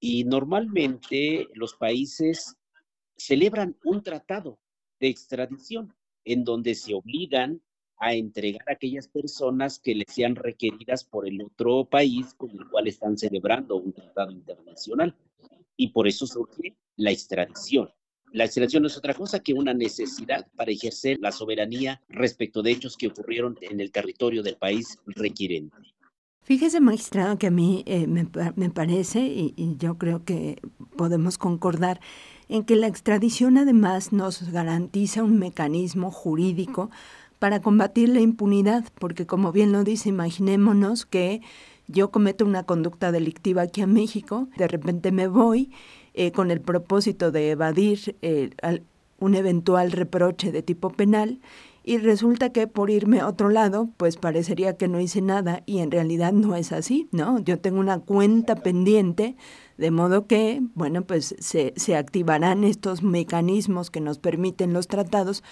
Y 0.00 0.24
normalmente 0.24 1.48
los 1.54 1.74
países 1.74 2.56
celebran 3.16 3.76
un 3.84 4.02
tratado 4.02 4.58
de 5.00 5.08
extradición 5.08 5.94
en 6.24 6.44
donde 6.44 6.74
se 6.74 6.94
obligan 6.94 7.62
a 7.98 8.14
entregar 8.14 8.68
a 8.68 8.72
aquellas 8.72 9.08
personas 9.08 9.78
que 9.78 9.94
les 9.94 10.06
sean 10.08 10.36
requeridas 10.36 11.04
por 11.04 11.26
el 11.26 11.42
otro 11.42 11.84
país 11.84 12.34
con 12.34 12.50
el 12.50 12.68
cual 12.68 12.88
están 12.88 13.16
celebrando 13.16 13.76
un 13.76 13.92
tratado 13.92 14.30
internacional. 14.30 15.14
Y 15.76 15.88
por 15.88 16.06
eso 16.06 16.26
surge 16.26 16.76
la 16.96 17.10
extradición. 17.10 17.90
La 18.32 18.44
extradición 18.44 18.82
no 18.82 18.88
es 18.88 18.96
otra 18.96 19.14
cosa 19.14 19.40
que 19.40 19.54
una 19.54 19.72
necesidad 19.72 20.46
para 20.56 20.70
ejercer 20.70 21.18
la 21.20 21.32
soberanía 21.32 22.02
respecto 22.08 22.62
de 22.62 22.72
hechos 22.72 22.96
que 22.96 23.06
ocurrieron 23.06 23.56
en 23.60 23.80
el 23.80 23.92
territorio 23.92 24.42
del 24.42 24.56
país 24.56 24.98
requirente. 25.06 25.76
Fíjese, 26.42 26.80
magistrado, 26.80 27.38
que 27.38 27.48
a 27.48 27.50
mí 27.50 27.82
eh, 27.86 28.06
me, 28.06 28.24
parece, 28.70 29.20
y, 29.20 29.52
y 29.56 29.76
yo 29.78 29.98
creo 29.98 30.24
que 30.24 30.60
podemos 30.96 31.38
concordar, 31.38 32.00
en 32.48 32.64
que 32.64 32.76
la 32.76 32.86
extradición 32.86 33.58
además 33.58 34.12
nos 34.12 34.48
garantiza 34.52 35.24
un 35.24 35.38
mecanismo 35.40 36.12
jurídico 36.12 36.90
para 37.38 37.60
combatir 37.60 38.08
la 38.08 38.20
impunidad, 38.20 38.84
porque 38.98 39.26
como 39.26 39.52
bien 39.52 39.72
lo 39.72 39.84
dice, 39.84 40.08
imaginémonos 40.08 41.06
que 41.06 41.42
yo 41.88 42.10
cometo 42.10 42.44
una 42.44 42.64
conducta 42.64 43.12
delictiva 43.12 43.62
aquí 43.62 43.82
en 43.82 43.92
México, 43.92 44.48
de 44.56 44.68
repente 44.68 45.12
me 45.12 45.28
voy 45.28 45.70
eh, 46.14 46.32
con 46.32 46.50
el 46.50 46.60
propósito 46.60 47.30
de 47.30 47.50
evadir 47.50 48.16
eh, 48.22 48.50
un 49.18 49.34
eventual 49.34 49.92
reproche 49.92 50.50
de 50.50 50.62
tipo 50.62 50.90
penal 50.90 51.40
y 51.88 51.98
resulta 51.98 52.50
que 52.50 52.66
por 52.66 52.90
irme 52.90 53.20
a 53.20 53.28
otro 53.28 53.48
lado, 53.48 53.88
pues 53.96 54.16
parecería 54.16 54.76
que 54.76 54.88
no 54.88 54.98
hice 54.98 55.22
nada 55.22 55.62
y 55.66 55.78
en 55.78 55.92
realidad 55.92 56.32
no 56.32 56.56
es 56.56 56.72
así, 56.72 57.08
¿no? 57.12 57.38
Yo 57.38 57.60
tengo 57.60 57.78
una 57.78 58.00
cuenta 58.00 58.56
pendiente, 58.56 59.36
de 59.78 59.92
modo 59.92 60.26
que, 60.26 60.62
bueno, 60.74 61.02
pues 61.02 61.36
se, 61.38 61.74
se 61.76 61.94
activarán 61.94 62.64
estos 62.64 63.04
mecanismos 63.04 63.92
que 63.92 64.00
nos 64.00 64.18
permiten 64.18 64.72
los 64.72 64.88
tratados 64.88 65.44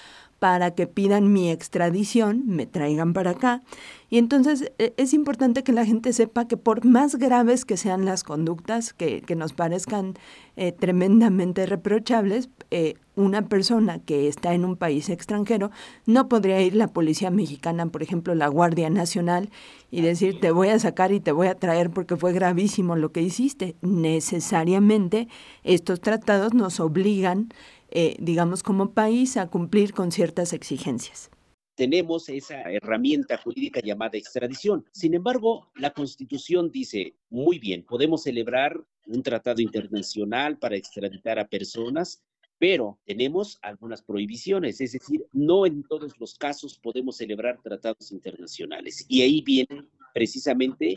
para 0.44 0.72
que 0.72 0.86
pidan 0.86 1.32
mi 1.32 1.50
extradición, 1.50 2.42
me 2.44 2.66
traigan 2.66 3.14
para 3.14 3.30
acá. 3.30 3.62
Y 4.10 4.18
entonces 4.18 4.70
e, 4.76 4.92
es 4.98 5.14
importante 5.14 5.64
que 5.64 5.72
la 5.72 5.86
gente 5.86 6.12
sepa 6.12 6.46
que 6.46 6.58
por 6.58 6.84
más 6.84 7.16
graves 7.16 7.64
que 7.64 7.78
sean 7.78 8.04
las 8.04 8.24
conductas, 8.24 8.92
que, 8.92 9.24
nos 9.36 9.54
parezcan 9.54 10.12
eh, 10.56 10.72
tremendamente 10.72 11.64
reprochables, 11.64 12.50
eh, 12.70 12.92
una 13.16 13.48
persona 13.48 14.00
que 14.00 14.28
está 14.28 14.52
en 14.52 14.66
un 14.66 14.76
país 14.76 15.08
extranjero, 15.08 15.70
no 16.04 16.28
podría 16.28 16.60
ir 16.60 16.74
la 16.74 16.88
policía 16.88 17.30
mexicana, 17.30 17.86
por 17.86 18.02
ejemplo, 18.02 18.34
la 18.34 18.48
Guardia 18.48 18.90
Nacional, 18.90 19.48
y 19.90 20.02
decir, 20.02 20.40
te 20.40 20.50
voy 20.50 20.68
a 20.68 20.78
sacar 20.78 21.12
y 21.12 21.20
te 21.20 21.32
voy 21.32 21.46
a 21.46 21.54
traer 21.54 21.88
porque 21.88 22.16
fue 22.16 22.34
gravísimo 22.34 22.96
lo 22.96 23.12
que 23.12 23.22
hiciste. 23.22 23.76
Necesariamente 23.80 25.28
estos 25.62 26.00
tratados 26.00 26.52
nos 26.52 26.80
obligan 26.80 27.48
eh, 27.94 28.16
digamos, 28.20 28.62
como 28.62 28.90
país 28.90 29.36
a 29.36 29.48
cumplir 29.48 29.94
con 29.94 30.12
ciertas 30.12 30.52
exigencias 30.52 31.30
tenemos 31.74 32.28
esa 32.28 32.60
herramienta 32.70 33.36
jurídica 33.38 33.80
llamada 33.80 34.16
extradición. 34.16 34.84
Sin 34.92 35.14
embargo, 35.14 35.70
la 35.76 35.92
Constitución 35.92 36.70
dice, 36.70 37.16
muy 37.30 37.58
bien, 37.58 37.84
podemos 37.84 38.22
celebrar 38.22 38.80
un 39.06 39.22
tratado 39.22 39.60
internacional 39.60 40.58
para 40.58 40.76
extraditar 40.76 41.38
a 41.38 41.48
personas, 41.48 42.22
pero 42.58 42.98
tenemos 43.04 43.58
algunas 43.62 44.02
prohibiciones, 44.02 44.80
es 44.80 44.92
decir, 44.92 45.26
no 45.32 45.66
en 45.66 45.82
todos 45.82 46.18
los 46.18 46.36
casos 46.36 46.78
podemos 46.78 47.16
celebrar 47.16 47.60
tratados 47.60 48.12
internacionales. 48.12 49.04
Y 49.08 49.22
ahí 49.22 49.42
viene 49.42 49.88
precisamente 50.14 50.96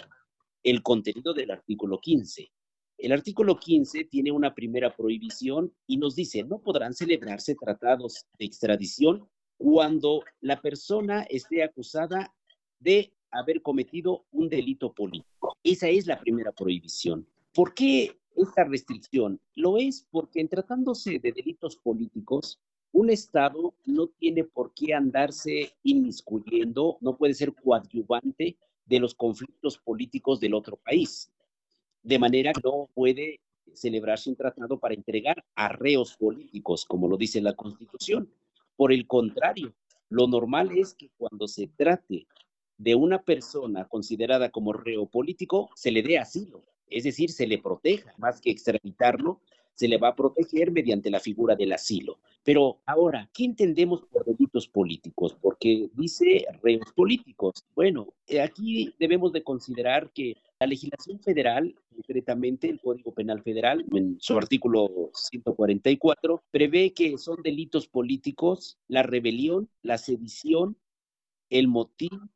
el 0.63 0.83
contenido 0.83 1.33
del 1.33 1.51
artículo 1.51 1.99
15. 1.99 2.51
El 2.97 3.11
artículo 3.11 3.59
15 3.59 4.05
tiene 4.05 4.31
una 4.31 4.55
primera 4.55 4.95
prohibición 4.95 5.71
y 5.85 5.97
nos 5.97 6.15
dice, 6.15 6.43
no 6.43 6.59
podrán 6.59 6.95
celebrarse 6.95 7.53
tratados 7.53 8.25
de 8.39 8.45
extradición 8.45 9.29
cuando 9.57 10.23
la 10.41 10.59
persona 10.59 11.21
esté 11.29 11.61
acusada 11.61 12.33
de 12.79 13.13
haber 13.29 13.61
cometido 13.61 14.25
un 14.31 14.49
delito 14.49 14.93
político. 14.93 15.55
Esa 15.63 15.89
es 15.89 16.07
la 16.07 16.19
primera 16.19 16.51
prohibición. 16.51 17.27
¿Por 17.53 17.75
qué 17.75 18.17
esta 18.35 18.63
restricción? 18.63 19.39
Lo 19.53 19.77
es 19.77 20.07
porque 20.09 20.39
en 20.39 20.49
tratándose 20.49 21.19
de 21.19 21.31
delitos 21.31 21.77
políticos, 21.77 22.59
un 22.93 23.11
Estado 23.11 23.75
no 23.85 24.07
tiene 24.07 24.43
por 24.43 24.73
qué 24.73 24.95
andarse 24.95 25.71
inmiscuyendo, 25.83 26.97
no 27.01 27.15
puede 27.15 27.35
ser 27.35 27.53
coadyuvante 27.53 28.57
de 28.85 28.99
los 28.99 29.13
conflictos 29.13 29.77
políticos 29.77 30.39
del 30.39 30.55
otro 30.55 30.77
país. 30.77 31.31
De 32.07 32.19
manera 32.19 32.53
que 32.53 32.61
no 32.63 32.89
puede 32.93 33.41
celebrarse 33.73 34.29
un 34.29 34.37
tratado 34.37 34.79
para 34.79 34.93
entregar 34.93 35.43
a 35.55 35.67
reos 35.67 36.15
políticos, 36.15 36.85
como 36.85 37.09
lo 37.09 37.17
dice 37.17 37.41
la 37.41 37.51
Constitución. 37.51 38.31
Por 38.77 38.93
el 38.93 39.05
contrario, 39.07 39.73
lo 40.07 40.25
normal 40.25 40.71
es 40.77 40.93
que 40.93 41.09
cuando 41.17 41.49
se 41.49 41.67
trate 41.67 42.25
de 42.77 42.95
una 42.95 43.21
persona 43.23 43.89
considerada 43.89 44.51
como 44.51 44.71
reo 44.71 45.05
político, 45.07 45.69
se 45.75 45.91
le 45.91 46.01
dé 46.01 46.17
asilo, 46.17 46.63
es 46.89 47.03
decir, 47.03 47.29
se 47.29 47.45
le 47.45 47.57
proteja, 47.57 48.13
más 48.17 48.39
que 48.39 48.51
extraditarlo, 48.51 49.41
se 49.73 49.89
le 49.89 49.97
va 49.97 50.07
a 50.07 50.15
proteger 50.15 50.71
mediante 50.71 51.11
la 51.11 51.19
figura 51.19 51.57
del 51.57 51.73
asilo. 51.73 52.19
Pero 52.41 52.79
ahora, 52.85 53.29
¿qué 53.33 53.43
entendemos 53.43 54.05
por 54.05 54.23
delitos 54.23 54.69
políticos? 54.69 55.35
Porque 55.41 55.89
dice 55.93 56.45
reos 56.63 56.93
políticos. 56.95 57.65
Bueno, 57.75 58.13
aquí 58.41 58.95
debemos 58.97 59.33
de 59.33 59.43
considerar 59.43 60.09
que 60.11 60.37
la 60.59 60.67
legislación 60.67 61.19
federal, 61.19 61.75
concretamente 61.93 62.69
el 62.69 62.79
Código 62.79 63.13
Penal 63.13 63.41
Federal, 63.43 63.85
en 63.91 64.17
su 64.19 64.37
artículo 64.37 65.11
144, 65.13 66.43
prevé 66.51 66.93
que 66.93 67.17
son 67.17 67.41
delitos 67.43 67.87
políticos 67.87 68.77
la 68.87 69.03
rebelión, 69.03 69.69
la 69.83 69.97
sedición, 69.97 70.77
el 71.49 71.67
motín 71.67 72.31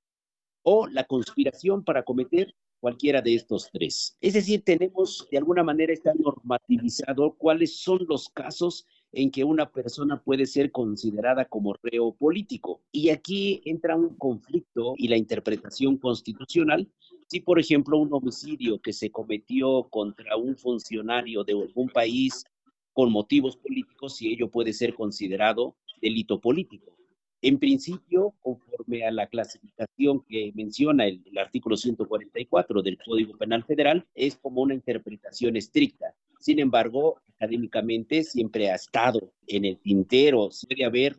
o 0.63 0.87
la 0.87 1.05
conspiración 1.05 1.83
para 1.83 2.03
cometer 2.03 2.53
cualquiera 2.79 3.21
de 3.21 3.35
estos 3.35 3.69
tres. 3.71 4.17
Es 4.21 4.33
decir, 4.33 4.63
tenemos 4.63 5.27
de 5.31 5.37
alguna 5.37 5.63
manera 5.63 5.93
está 5.93 6.13
normativizado 6.13 7.35
cuáles 7.37 7.77
son 7.77 8.05
los 8.07 8.29
casos 8.29 8.85
en 9.11 9.29
que 9.29 9.43
una 9.43 9.71
persona 9.71 10.21
puede 10.21 10.45
ser 10.45 10.71
considerada 10.71 11.45
como 11.45 11.75
reo 11.83 12.13
político. 12.13 12.81
Y 12.91 13.09
aquí 13.09 13.61
entra 13.65 13.95
un 13.95 14.15
conflicto 14.15 14.93
y 14.97 15.07
la 15.07 15.17
interpretación 15.17 15.97
constitucional. 15.97 16.89
Si, 17.31 17.39
por 17.39 17.59
ejemplo, 17.59 17.97
un 17.97 18.13
homicidio 18.13 18.81
que 18.81 18.91
se 18.91 19.09
cometió 19.09 19.87
contra 19.89 20.35
un 20.35 20.57
funcionario 20.57 21.45
de 21.45 21.53
algún 21.53 21.87
país 21.87 22.43
con 22.91 23.09
motivos 23.09 23.55
políticos, 23.55 24.17
si 24.17 24.33
ello 24.33 24.51
puede 24.51 24.73
ser 24.73 24.93
considerado 24.93 25.77
delito 26.01 26.41
político. 26.41 26.97
En 27.41 27.57
principio, 27.57 28.33
conforme 28.41 29.05
a 29.05 29.11
la 29.11 29.27
clasificación 29.27 30.25
que 30.27 30.51
menciona 30.55 31.07
el, 31.07 31.23
artículo 31.37 31.77
144 31.77 32.81
del 32.81 32.97
Código 32.97 33.37
Penal 33.37 33.63
Federal, 33.63 34.05
es 34.13 34.35
como 34.35 34.63
una 34.63 34.73
interpretación 34.73 35.55
estricta. 35.55 36.13
Sin 36.41 36.59
embargo, 36.59 37.21
académicamente 37.37 38.23
siempre 38.23 38.69
ha 38.69 38.75
estado 38.75 39.31
en 39.47 39.63
el 39.63 39.77
tintero. 39.77 40.49
Debe 40.67 40.83
haber 40.83 41.17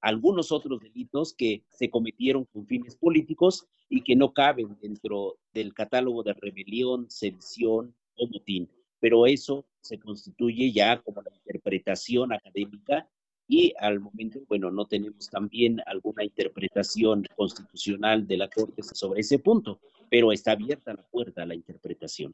algunos 0.00 0.52
otros 0.52 0.80
delitos 0.80 1.34
que 1.34 1.62
se 1.68 1.90
cometieron 1.90 2.44
con 2.46 2.66
fines 2.66 2.96
políticos 2.96 3.66
y 3.88 4.02
que 4.02 4.16
no 4.16 4.32
caben 4.32 4.76
dentro 4.80 5.38
del 5.52 5.74
catálogo 5.74 6.22
de 6.22 6.34
rebelión, 6.34 7.10
sedición 7.10 7.94
o 8.16 8.26
motín. 8.28 8.68
Pero 9.00 9.26
eso 9.26 9.66
se 9.80 9.98
constituye 9.98 10.72
ya 10.72 11.00
como 11.02 11.22
la 11.22 11.34
interpretación 11.34 12.32
académica 12.32 13.08
y 13.48 13.74
al 13.80 13.98
momento, 13.98 14.40
bueno, 14.48 14.70
no 14.70 14.86
tenemos 14.86 15.28
también 15.28 15.82
alguna 15.86 16.22
interpretación 16.22 17.24
constitucional 17.34 18.26
de 18.26 18.36
la 18.36 18.48
Corte 18.48 18.82
sobre 18.82 19.22
ese 19.22 19.40
punto, 19.40 19.80
pero 20.08 20.30
está 20.30 20.52
abierta 20.52 20.94
la 20.94 21.02
puerta 21.02 21.42
a 21.42 21.46
la 21.46 21.56
interpretación. 21.56 22.32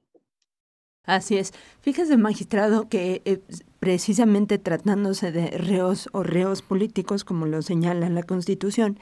Así 1.07 1.37
es. 1.37 1.55
Fíjese, 1.81 2.17
magistrado, 2.17 2.89
que 2.89 3.23
eh, 3.25 3.41
precisamente 3.79 4.59
tratándose 4.59 5.31
de 5.31 5.47
reos 5.51 6.09
o 6.13 6.25
reos 6.25 6.63
políticos, 6.63 7.25
como 7.25 7.47
lo 7.47 7.63
señala 7.63 8.09
la 8.09 8.25
Constitución, 8.25 8.99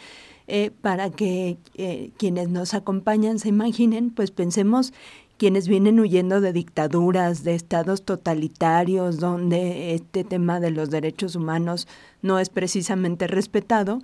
eh, 0.47 0.71
para 0.83 1.09
que 1.09 1.57
eh, 1.75 2.11
quienes 2.19 2.51
nos 2.51 2.75
acompañan 2.75 3.39
se 3.39 3.49
imaginen, 3.49 4.11
pues 4.11 4.31
pensemos 4.31 4.93
quienes 5.39 5.67
vienen 5.67 5.99
huyendo 5.99 6.43
de 6.43 6.53
dictaduras, 6.53 7.43
de 7.43 7.55
estados 7.55 8.05
totalitarios, 8.05 9.19
donde 9.19 9.95
este 9.95 10.23
tema 10.23 10.61
de 10.61 10.71
los 10.71 10.91
derechos 10.91 11.35
humanos 11.35 11.89
no 12.21 12.39
es 12.39 12.51
precisamente 12.51 13.27
respetado. 13.27 14.01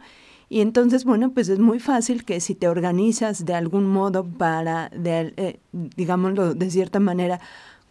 Y 0.49 0.63
entonces, 0.63 1.05
bueno, 1.05 1.31
pues 1.31 1.49
es 1.49 1.61
muy 1.61 1.79
fácil 1.79 2.25
que 2.25 2.41
si 2.41 2.57
te 2.57 2.69
organizas 2.69 3.45
de 3.45 3.55
algún 3.55 3.87
modo 3.87 4.25
para, 4.25 4.89
de, 4.89 5.33
eh, 5.37 5.61
digámoslo 5.73 6.55
de 6.55 6.71
cierta 6.71 6.99
manera, 6.99 7.41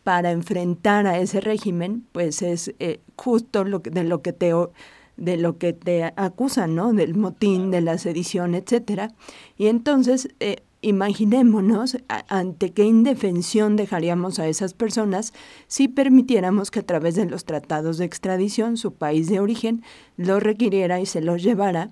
para 0.03 0.31
enfrentar 0.31 1.07
a 1.07 1.19
ese 1.19 1.41
régimen, 1.41 2.05
pues 2.11 2.41
es 2.41 2.73
eh, 2.79 2.99
justo 3.15 3.63
lo 3.63 3.81
que, 3.81 3.89
de 3.89 4.03
lo 4.03 4.21
que 4.21 4.33
te 4.33 4.53
de 5.17 5.35
lo 5.35 5.57
que 5.57 5.73
te 5.73 6.05
acusan, 6.15 6.75
¿no? 6.75 6.93
Del 6.93 7.13
motín, 7.13 7.71
de 7.71 7.81
la 7.81 7.97
sedición, 7.97 8.55
etcétera. 8.55 9.11
Y 9.57 9.67
entonces 9.67 10.29
eh, 10.39 10.63
Imaginémonos 10.81 11.97
ante 12.29 12.71
qué 12.71 12.85
indefensión 12.85 13.75
dejaríamos 13.75 14.39
a 14.39 14.47
esas 14.47 14.73
personas 14.73 15.33
si 15.67 15.89
permitiéramos 15.89 16.71
que 16.71 16.79
a 16.79 16.85
través 16.85 17.15
de 17.15 17.25
los 17.25 17.43
tratados 17.43 17.97
de 17.97 18.05
extradición 18.05 18.77
su 18.77 18.93
país 18.93 19.27
de 19.27 19.41
origen 19.41 19.83
lo 20.15 20.39
requiriera 20.39 21.01
y 21.01 21.05
se 21.05 21.19
los 21.19 21.43
llevara, 21.43 21.89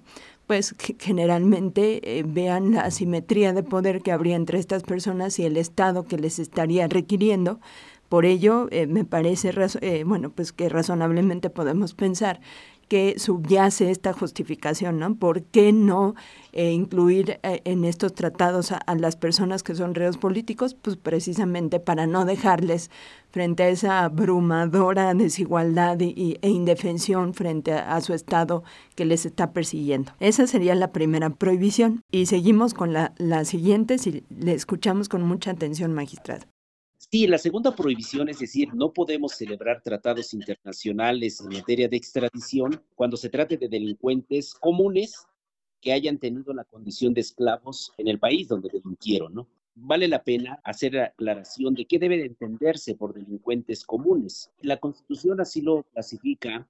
pues 0.48 0.74
generalmente 1.00 2.18
eh, 2.18 2.24
vean 2.26 2.72
la 2.72 2.84
asimetría 2.84 3.52
de 3.52 3.62
poder 3.62 4.02
que 4.02 4.14
habría 4.14 4.38
entre 4.38 4.58
estas 4.58 4.84
personas 4.84 5.38
y 5.38 5.44
el 5.44 5.58
Estado 5.58 6.06
que 6.06 6.18
les 6.18 6.40
estaría 6.40 6.88
requiriendo. 6.88 7.60
Por 8.10 8.26
ello, 8.26 8.68
eh, 8.72 8.88
me 8.88 9.06
parece, 9.06 9.52
eh, 9.82 10.04
bueno, 10.06 10.30
pues 10.30 10.52
que 10.54 10.70
razonablemente 10.70 11.50
podemos 11.50 11.94
pensar 11.94 12.40
que 12.88 13.16
subyace 13.20 13.92
esta 13.92 14.14
justificación, 14.14 15.00
¿no? 15.00 15.16
¿Por 15.16 15.44
qué 15.44 15.74
no 15.74 16.16
eh, 16.54 16.72
incluir 16.72 17.40
eh, 17.44 17.62
en 17.66 17.84
estos 17.84 18.14
tratados 18.14 18.72
a, 18.72 18.96
las 18.96 19.16
personas 19.16 19.64
que 19.64 19.76
son 19.76 19.94
reos 19.94 20.18
políticos? 20.18 20.74
Pues 20.74 20.96
precisamente 20.96 21.80
para 21.80 22.08
no 22.08 22.26
dejarles 22.26 22.90
frente 23.30 23.64
a 23.64 23.70
esa 23.70 24.04
abrumadora 24.06 25.14
desigualdad 25.14 26.00
y, 26.00 26.38
e 26.42 26.50
indefensión 26.50 27.34
frente 27.34 27.74
a, 27.74 28.00
su 28.02 28.14
Estado 28.14 28.64
que 28.96 29.06
les 29.06 29.26
está 29.26 29.52
persiguiendo. 29.52 30.14
Esa 30.20 30.48
sería 30.48 30.76
la 30.76 30.92
primera 30.92 31.30
prohibición. 31.30 32.02
Y 32.12 32.28
seguimos 32.28 32.74
con 32.74 32.94
la, 32.94 33.14
la 33.18 33.44
siguiente, 33.44 33.98
si 33.98 34.24
le 34.30 34.54
escuchamos 34.54 35.10
con 35.10 35.24
mucha 35.24 35.52
atención, 35.52 35.94
magistrado. 35.94 36.46
Sí, 37.10 37.26
la 37.26 37.38
segunda 37.38 37.74
prohibición, 37.74 38.28
es 38.28 38.40
decir, 38.40 38.74
no 38.74 38.92
podemos 38.92 39.32
celebrar 39.32 39.82
tratados 39.82 40.34
internacionales 40.34 41.40
en 41.40 41.58
materia 41.58 41.88
de 41.88 41.96
extradición 41.96 42.84
cuando 42.96 43.16
se 43.16 43.30
trate 43.30 43.56
de 43.56 43.70
delincuentes 43.70 44.54
comunes 44.54 45.26
que 45.80 45.94
hayan 45.94 46.18
tenido 46.18 46.54
la 46.54 46.66
condición 46.66 47.14
de 47.14 47.22
esclavos 47.22 47.94
en 47.98 48.10
el 48.10 48.20
país 48.20 48.50
donde 48.50 48.68
delinquieron, 48.68 49.34
¿no? 49.34 49.48
Vale 49.76 50.10
la 50.10 50.22
pena 50.22 50.60
hacer 50.66 50.96
la 50.96 51.06
aclaración 51.06 51.76
de 51.76 51.86
qué 51.86 51.98
debe 51.98 52.18
de 52.18 52.26
entenderse 52.26 52.96
por 52.96 53.14
delincuentes 53.14 53.86
comunes. 53.86 54.52
La 54.60 54.76
Constitución 54.76 55.40
así 55.40 55.62
lo 55.62 55.84
clasifica 55.84 56.68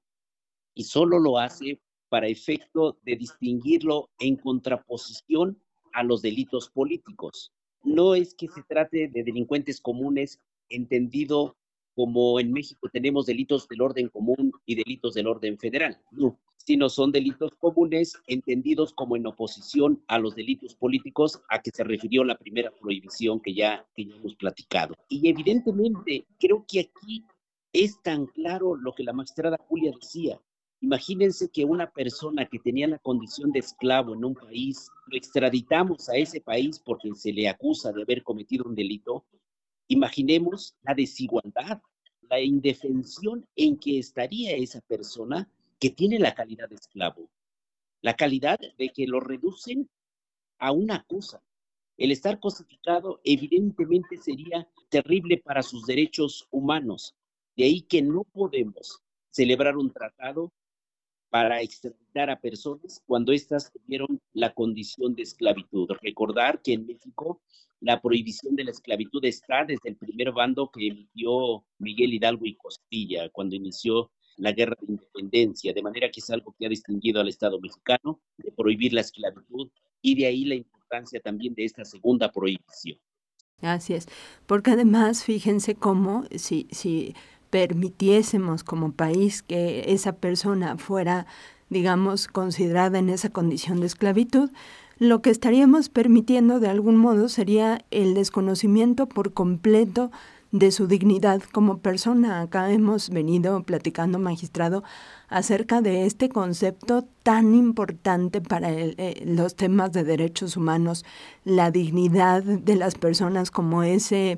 y 0.75 0.83
solo 0.83 1.17
lo 1.17 1.39
hace 1.39 1.81
para 2.09 2.27
efecto 2.27 2.99
de 3.01 3.15
distinguirlo 3.15 4.11
en 4.19 4.35
contraposición 4.35 5.59
a 5.93 6.03
los 6.03 6.21
delitos 6.21 6.69
políticos 6.69 7.51
no 7.83 8.15
es 8.15 8.33
que 8.33 8.47
se 8.47 8.63
trate 8.63 9.07
de 9.07 9.23
delincuentes 9.23 9.81
comunes 9.81 10.39
entendido 10.69 11.55
como 11.95 12.39
en 12.39 12.51
México 12.51 12.89
tenemos 12.91 13.25
delitos 13.25 13.67
del 13.67 13.81
orden 13.81 14.09
común 14.09 14.51
y 14.65 14.75
delitos 14.75 15.15
del 15.15 15.25
orden 15.25 15.57
federal, 15.57 15.99
no, 16.11 16.37
sino 16.57 16.89
son 16.89 17.11
delitos 17.11 17.51
comunes 17.57 18.13
entendidos 18.27 18.93
como 18.93 19.15
en 19.15 19.25
oposición 19.25 20.03
a 20.07 20.19
los 20.19 20.35
delitos 20.35 20.75
políticos 20.75 21.41
a 21.49 21.61
que 21.61 21.71
se 21.71 21.83
refirió 21.83 22.23
la 22.23 22.37
primera 22.37 22.71
prohibición 22.71 23.39
que 23.39 23.55
ya, 23.55 23.87
que 23.95 24.03
hemos 24.03 24.35
platicado. 24.35 24.93
Y 25.09 25.27
evidentemente 25.29 26.27
creo 26.39 26.65
que 26.67 26.81
aquí 26.81 27.25
es 27.73 28.01
tan 28.03 28.27
claro 28.27 28.75
lo 28.75 28.93
que 28.93 29.03
la 29.03 29.13
magistrada 29.13 29.57
Julia 29.67 29.91
decía, 29.99 30.39
Imagínense 30.79 31.49
que 31.49 31.65
una 31.65 31.89
persona 31.89 32.45
que 32.45 32.59
tenía 32.59 32.87
la 32.87 32.99
condición 32.99 33.51
de 33.51 33.59
esclavo 33.59 34.13
en 34.13 34.23
un 34.23 34.35
país, 34.35 34.89
lo 35.07 35.17
extraditamos 35.17 36.07
a 36.09 36.15
ese 36.15 36.39
país 36.39 36.79
porque 36.79 37.09
se 37.15 37.33
le 37.33 37.49
acusa 37.49 37.91
de 37.91 38.03
haber 38.03 38.23
cometido 38.23 38.65
un 38.65 38.75
delito. 38.75 39.25
Imaginemos 39.87 40.75
la 40.83 40.93
desigualdad 40.93 41.81
la 42.29 42.39
indefensión 42.41 43.47
en 43.55 43.77
que 43.77 43.99
estaría 43.99 44.55
esa 44.55 44.81
persona 44.81 45.49
que 45.79 45.89
tiene 45.89 46.19
la 46.19 46.33
calidad 46.33 46.69
de 46.69 46.75
esclavo, 46.75 47.29
la 48.01 48.15
calidad 48.15 48.59
de 48.77 48.89
que 48.89 49.07
lo 49.07 49.19
reducen 49.19 49.89
a 50.59 50.71
una 50.71 51.03
cosa. 51.03 51.41
El 51.97 52.11
estar 52.11 52.39
cosificado 52.39 53.21
evidentemente 53.23 54.17
sería 54.17 54.67
terrible 54.89 55.37
para 55.37 55.63
sus 55.63 55.85
derechos 55.85 56.47
humanos. 56.51 57.15
De 57.55 57.63
ahí 57.63 57.81
que 57.81 58.01
no 58.01 58.23
podemos 58.23 59.01
celebrar 59.31 59.77
un 59.77 59.91
tratado 59.91 60.51
para 61.29 61.61
extraditar 61.61 62.29
a 62.29 62.39
personas 62.39 63.01
cuando 63.05 63.31
éstas 63.31 63.71
tuvieron 63.71 64.19
la 64.33 64.53
condición 64.53 65.15
de 65.15 65.23
esclavitud. 65.23 65.89
Recordar 66.01 66.61
que 66.61 66.73
en 66.73 66.85
México 66.85 67.41
la 67.79 68.01
prohibición 68.01 68.55
de 68.55 68.63
la 68.63 68.71
esclavitud 68.71 69.23
está 69.25 69.65
desde 69.65 69.89
el 69.89 69.97
primer 69.97 70.31
bando 70.31 70.71
que 70.71 70.87
emitió 70.87 71.65
Miguel 71.77 72.13
Hidalgo 72.13 72.45
y 72.45 72.55
Costilla 72.55 73.29
cuando 73.29 73.55
inició 73.55 74.11
la 74.37 74.51
guerra 74.51 74.75
de 74.81 74.93
independencia, 74.93 75.73
de 75.73 75.81
manera 75.81 76.09
que 76.11 76.19
es 76.19 76.29
algo 76.29 76.55
que 76.57 76.65
ha 76.65 76.69
distinguido 76.69 77.19
al 77.19 77.27
Estado 77.27 77.59
mexicano 77.59 78.21
de 78.37 78.51
prohibir 78.51 78.93
la 78.93 79.01
esclavitud 79.01 79.69
y 80.01 80.15
de 80.15 80.27
ahí 80.27 80.45
la 80.45 80.55
importancia 80.55 81.19
también 81.19 81.53
de 81.55 81.65
esta 81.65 81.83
segunda 81.83 82.31
prohibición. 82.31 82.97
Así 83.61 83.93
es, 83.95 84.07
porque 84.45 84.71
además 84.71 85.23
fíjense 85.23 85.73
cómo 85.73 86.25
si, 86.35 86.67
si 86.71 87.15
permitiésemos 87.57 88.63
como 88.63 88.91
país 88.91 89.41
que 89.41 89.85
esa 89.91 90.13
persona 90.13 90.77
fuera, 90.77 91.25
digamos, 91.71 92.27
considerada 92.27 92.99
en 92.99 93.09
esa 93.09 93.29
condición 93.29 93.79
de 93.79 93.87
esclavitud, 93.87 94.51
lo 94.99 95.23
que 95.23 95.31
estaríamos 95.31 95.89
permitiendo 95.89 96.59
de 96.59 96.69
algún 96.69 96.97
modo 96.97 97.29
sería 97.29 97.83
el 97.89 98.13
desconocimiento 98.13 99.07
por 99.07 99.33
completo 99.33 100.11
de 100.51 100.71
su 100.71 100.85
dignidad 100.85 101.41
como 101.51 101.79
persona. 101.79 102.41
Acá 102.41 102.71
hemos 102.71 103.09
venido 103.09 103.63
platicando, 103.63 104.19
magistrado, 104.19 104.83
acerca 105.27 105.81
de 105.81 106.05
este 106.05 106.29
concepto 106.29 107.05
tan 107.23 107.55
importante 107.55 108.39
para 108.39 108.71
eh, 108.71 109.23
los 109.25 109.55
temas 109.55 109.91
de 109.93 110.03
derechos 110.03 110.57
humanos, 110.57 111.05
la 111.43 111.71
dignidad 111.71 112.43
de 112.43 112.75
las 112.75 112.93
personas 112.93 113.49
como 113.49 113.81
ese, 113.81 114.37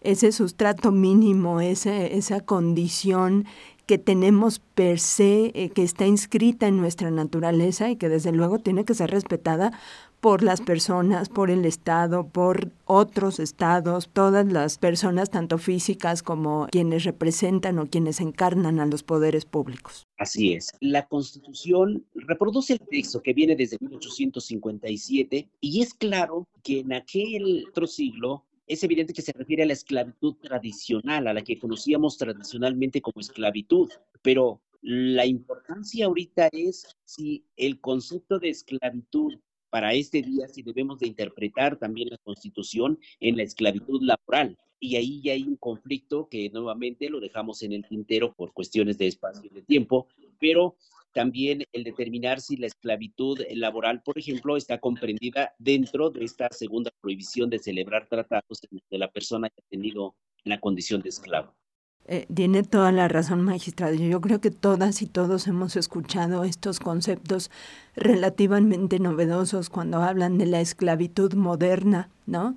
ese 0.00 0.32
sustrato 0.32 0.92
mínimo, 0.92 1.60
ese, 1.60 2.16
esa 2.16 2.40
condición 2.40 3.46
que 3.86 3.98
tenemos 3.98 4.60
per 4.60 5.00
se, 5.00 5.50
eh, 5.54 5.70
que 5.70 5.82
está 5.82 6.06
inscrita 6.06 6.68
en 6.68 6.76
nuestra 6.76 7.10
naturaleza 7.10 7.90
y 7.90 7.96
que 7.96 8.08
desde 8.08 8.30
luego 8.30 8.60
tiene 8.60 8.84
que 8.84 8.94
ser 8.94 9.10
respetada 9.10 9.72
por 10.20 10.42
las 10.42 10.60
personas, 10.60 11.28
por 11.28 11.50
el 11.50 11.64
Estado, 11.64 12.28
por 12.28 12.70
otros 12.84 13.40
estados, 13.40 14.08
todas 14.12 14.46
las 14.46 14.78
personas, 14.78 15.30
tanto 15.30 15.58
físicas 15.58 16.22
como 16.22 16.68
quienes 16.70 17.04
representan 17.04 17.78
o 17.78 17.86
quienes 17.86 18.20
encarnan 18.20 18.78
a 18.80 18.86
los 18.86 19.02
poderes 19.02 19.44
públicos. 19.44 20.06
Así 20.18 20.52
es. 20.52 20.70
La 20.80 21.06
Constitución 21.06 22.04
reproduce 22.14 22.74
el 22.74 22.80
texto 22.80 23.22
que 23.22 23.32
viene 23.32 23.56
desde 23.56 23.78
1857 23.80 25.48
y 25.60 25.82
es 25.82 25.94
claro 25.94 26.46
que 26.62 26.80
en 26.80 26.92
aquel 26.92 27.64
otro 27.68 27.86
siglo 27.86 28.44
es 28.70 28.84
evidente 28.84 29.12
que 29.12 29.22
se 29.22 29.32
refiere 29.32 29.64
a 29.64 29.66
la 29.66 29.72
esclavitud 29.72 30.36
tradicional, 30.36 31.26
a 31.26 31.34
la 31.34 31.42
que 31.42 31.58
conocíamos 31.58 32.16
tradicionalmente 32.16 33.02
como 33.02 33.20
esclavitud, 33.20 33.90
pero 34.22 34.62
la 34.80 35.26
importancia 35.26 36.06
ahorita 36.06 36.48
es 36.52 36.96
si 37.04 37.44
el 37.56 37.80
concepto 37.80 38.38
de 38.38 38.50
esclavitud 38.50 39.40
para 39.70 39.92
este 39.92 40.22
día 40.22 40.46
si 40.46 40.62
debemos 40.62 41.00
de 41.00 41.08
interpretar 41.08 41.78
también 41.78 42.10
la 42.10 42.18
Constitución 42.18 43.00
en 43.18 43.36
la 43.36 43.42
esclavitud 43.42 44.02
laboral. 44.02 44.56
Y 44.78 44.94
ahí 44.94 45.20
ya 45.20 45.32
hay 45.32 45.42
un 45.42 45.56
conflicto 45.56 46.28
que 46.30 46.48
nuevamente 46.50 47.10
lo 47.10 47.18
dejamos 47.18 47.62
en 47.64 47.72
el 47.72 47.84
tintero 47.84 48.32
por 48.34 48.52
cuestiones 48.52 48.98
de 48.98 49.08
espacio 49.08 49.50
y 49.50 49.54
de 49.54 49.62
tiempo, 49.62 50.06
pero 50.38 50.76
también 51.12 51.64
el 51.72 51.84
determinar 51.84 52.40
si 52.40 52.56
la 52.56 52.66
esclavitud 52.66 53.40
laboral, 53.52 54.02
por 54.02 54.18
ejemplo, 54.18 54.56
está 54.56 54.78
comprendida 54.78 55.54
dentro 55.58 56.10
de 56.10 56.24
esta 56.24 56.48
segunda 56.50 56.90
prohibición 57.00 57.50
de 57.50 57.58
celebrar 57.58 58.06
tratados 58.08 58.60
de 58.90 58.98
la 58.98 59.10
persona 59.10 59.48
que 59.48 59.60
ha 59.60 59.68
tenido 59.68 60.14
la 60.44 60.60
condición 60.60 61.02
de 61.02 61.08
esclavo. 61.08 61.54
Eh, 62.06 62.26
tiene 62.34 62.62
toda 62.62 62.92
la 62.92 63.08
razón, 63.08 63.42
magistrado. 63.42 63.94
Yo 63.94 64.20
creo 64.20 64.40
que 64.40 64.50
todas 64.50 65.02
y 65.02 65.06
todos 65.06 65.46
hemos 65.46 65.76
escuchado 65.76 66.44
estos 66.44 66.80
conceptos 66.80 67.50
relativamente 67.94 68.98
novedosos 68.98 69.68
cuando 69.68 70.02
hablan 70.02 70.38
de 70.38 70.46
la 70.46 70.60
esclavitud 70.60 71.34
moderna, 71.34 72.10
¿no? 72.26 72.56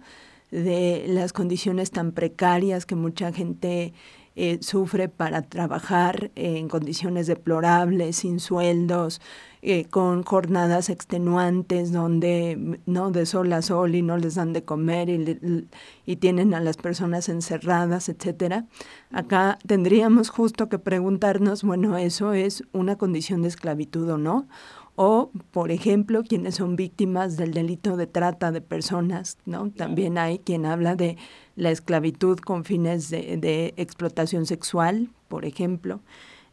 De 0.49 1.05
las 1.07 1.33
condiciones 1.33 1.91
tan 1.91 2.13
precarias 2.13 2.85
que 2.85 2.95
mucha 2.95 3.31
gente 3.31 3.93
eh, 4.35 4.57
sufre 4.61 5.09
para 5.09 5.41
trabajar 5.43 6.31
en 6.35 6.67
condiciones 6.67 7.27
deplorables, 7.27 8.17
sin 8.17 8.39
sueldos, 8.39 9.21
eh, 9.61 9.85
con 9.85 10.23
jornadas 10.23 10.89
extenuantes 10.89 11.91
donde 11.91 12.79
no 12.85 13.11
de 13.11 13.25
sol 13.25 13.53
a 13.53 13.61
sol 13.61 13.95
y 13.95 14.01
no 14.01 14.17
les 14.17 14.35
dan 14.35 14.51
de 14.51 14.63
comer 14.63 15.09
y, 15.09 15.67
y 16.05 16.15
tienen 16.17 16.53
a 16.53 16.59
las 16.59 16.77
personas 16.77 17.29
encerradas, 17.29 18.09
etcétera. 18.09 18.65
Acá 19.11 19.59
tendríamos 19.65 20.29
justo 20.29 20.67
que 20.67 20.79
preguntarnos, 20.79 21.63
bueno, 21.63 21.97
eso 21.97 22.33
es 22.33 22.63
una 22.73 22.97
condición 22.97 23.43
de 23.43 23.47
esclavitud 23.47 24.09
o 24.09 24.17
no, 24.17 24.47
o, 24.95 25.31
por 25.51 25.71
ejemplo, 25.71 26.23
quienes 26.23 26.55
son 26.55 26.75
víctimas 26.75 27.37
del 27.37 27.53
delito 27.53 27.97
de 27.97 28.07
trata 28.07 28.51
de 28.51 28.61
personas, 28.61 29.37
¿no? 29.45 29.71
También 29.71 30.17
hay 30.17 30.39
quien 30.39 30.65
habla 30.65 30.95
de 30.95 31.17
la 31.55 31.71
esclavitud 31.71 32.37
con 32.39 32.63
fines 32.63 33.09
de, 33.09 33.37
de 33.37 33.73
explotación 33.77 34.45
sexual, 34.45 35.09
por 35.27 35.45
ejemplo. 35.45 36.01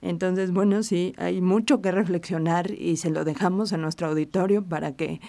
Entonces, 0.02 0.52
bueno, 0.52 0.82
sí, 0.82 1.14
hay 1.18 1.42
mucho 1.42 1.82
que 1.82 1.92
reflexionar 1.92 2.70
y 2.70 2.96
se 2.96 3.10
lo 3.10 3.24
dejamos 3.24 3.72
a 3.72 3.76
nuestro 3.76 4.08
auditorio 4.08 4.64
para 4.64 4.92
que 4.92 5.20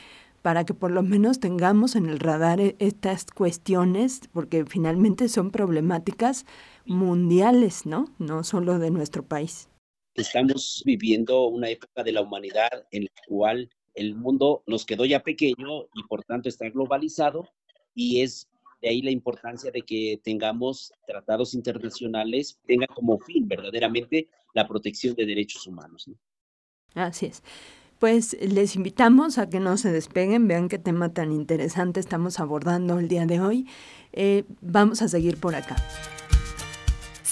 para 0.42 0.66
que 0.66 0.74
por 0.74 0.92
lo 0.92 1.04
menos 1.04 1.40
tengamos 1.40 1.96
en 1.96 2.08
el 2.08 2.20
radar 2.20 2.60
e, 2.60 2.76
estas 2.80 3.26
cuestiones, 3.26 4.22
porque 4.34 4.66
finalmente 4.66 5.30
son 5.30 5.52
problemáticas 5.52 6.46
mundiales, 6.86 7.86
¿no? 7.86 8.06
No 8.18 8.44
solo 8.44 8.80
de 8.80 8.92
nuestro 8.92 9.24
país. 9.24 9.71
Estamos 10.16 10.84
viviendo 10.86 11.48
una 11.48 11.70
época 11.70 12.04
de 12.04 12.12
la 12.12 12.22
humanidad 12.22 12.86
en 12.92 13.04
la 13.04 13.22
cual 13.28 13.70
el 13.94 14.16
mundo 14.16 14.64
nos 14.68 14.86
quedó 14.86 15.06
ya 15.06 15.24
pequeño 15.24 15.84
y 15.94 16.04
por 16.10 16.24
tanto 16.24 16.50
está 16.50 16.70
globalizado 16.70 17.50
y 17.94 18.22
es 18.22 18.48
de 18.82 18.90
ahí 18.90 19.02
la 19.02 19.12
importancia 19.12 19.72
de 19.72 19.84
que 19.84 20.20
tengamos 20.24 20.92
tratados 21.06 21.54
internacionales, 21.54 22.60
tengan 22.66 22.88
como 22.94 23.20
fin 23.20 23.48
verdaderamente 23.48 24.28
la 24.54 24.68
protección 24.68 25.16
de 25.16 25.26
derechos 25.26 25.68
humanos. 25.68 26.10
Así 26.96 27.28
es. 27.28 27.44
Pues 28.00 28.36
les 28.42 28.76
invitamos 28.76 29.38
a 29.38 29.48
que 29.50 29.60
no 29.60 29.78
se 29.78 29.92
despeguen, 29.92 30.48
vean 30.48 30.68
qué 30.68 30.80
tema 30.80 31.14
tan 31.14 31.32
interesante 31.32 32.00
estamos 32.00 32.40
abordando 32.40 32.98
el 32.98 33.08
día 33.08 33.28
de 33.28 33.40
hoy. 33.40 33.68
Eh, 34.14 34.44
vamos 34.62 35.04
a 35.04 35.08
seguir 35.08 35.38
por 35.38 35.54
acá. 35.54 35.76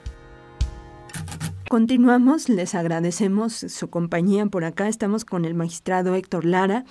Continuamos, 1.74 2.50
les 2.50 2.76
agradecemos 2.76 3.52
su 3.52 3.90
compañía 3.90 4.46
por 4.46 4.64
acá. 4.64 4.88
Estamos 4.88 5.26
con 5.26 5.44
el 5.44 5.56
magistrado 5.56 6.14
Héctor 6.14 6.46
Lara, 6.46 6.86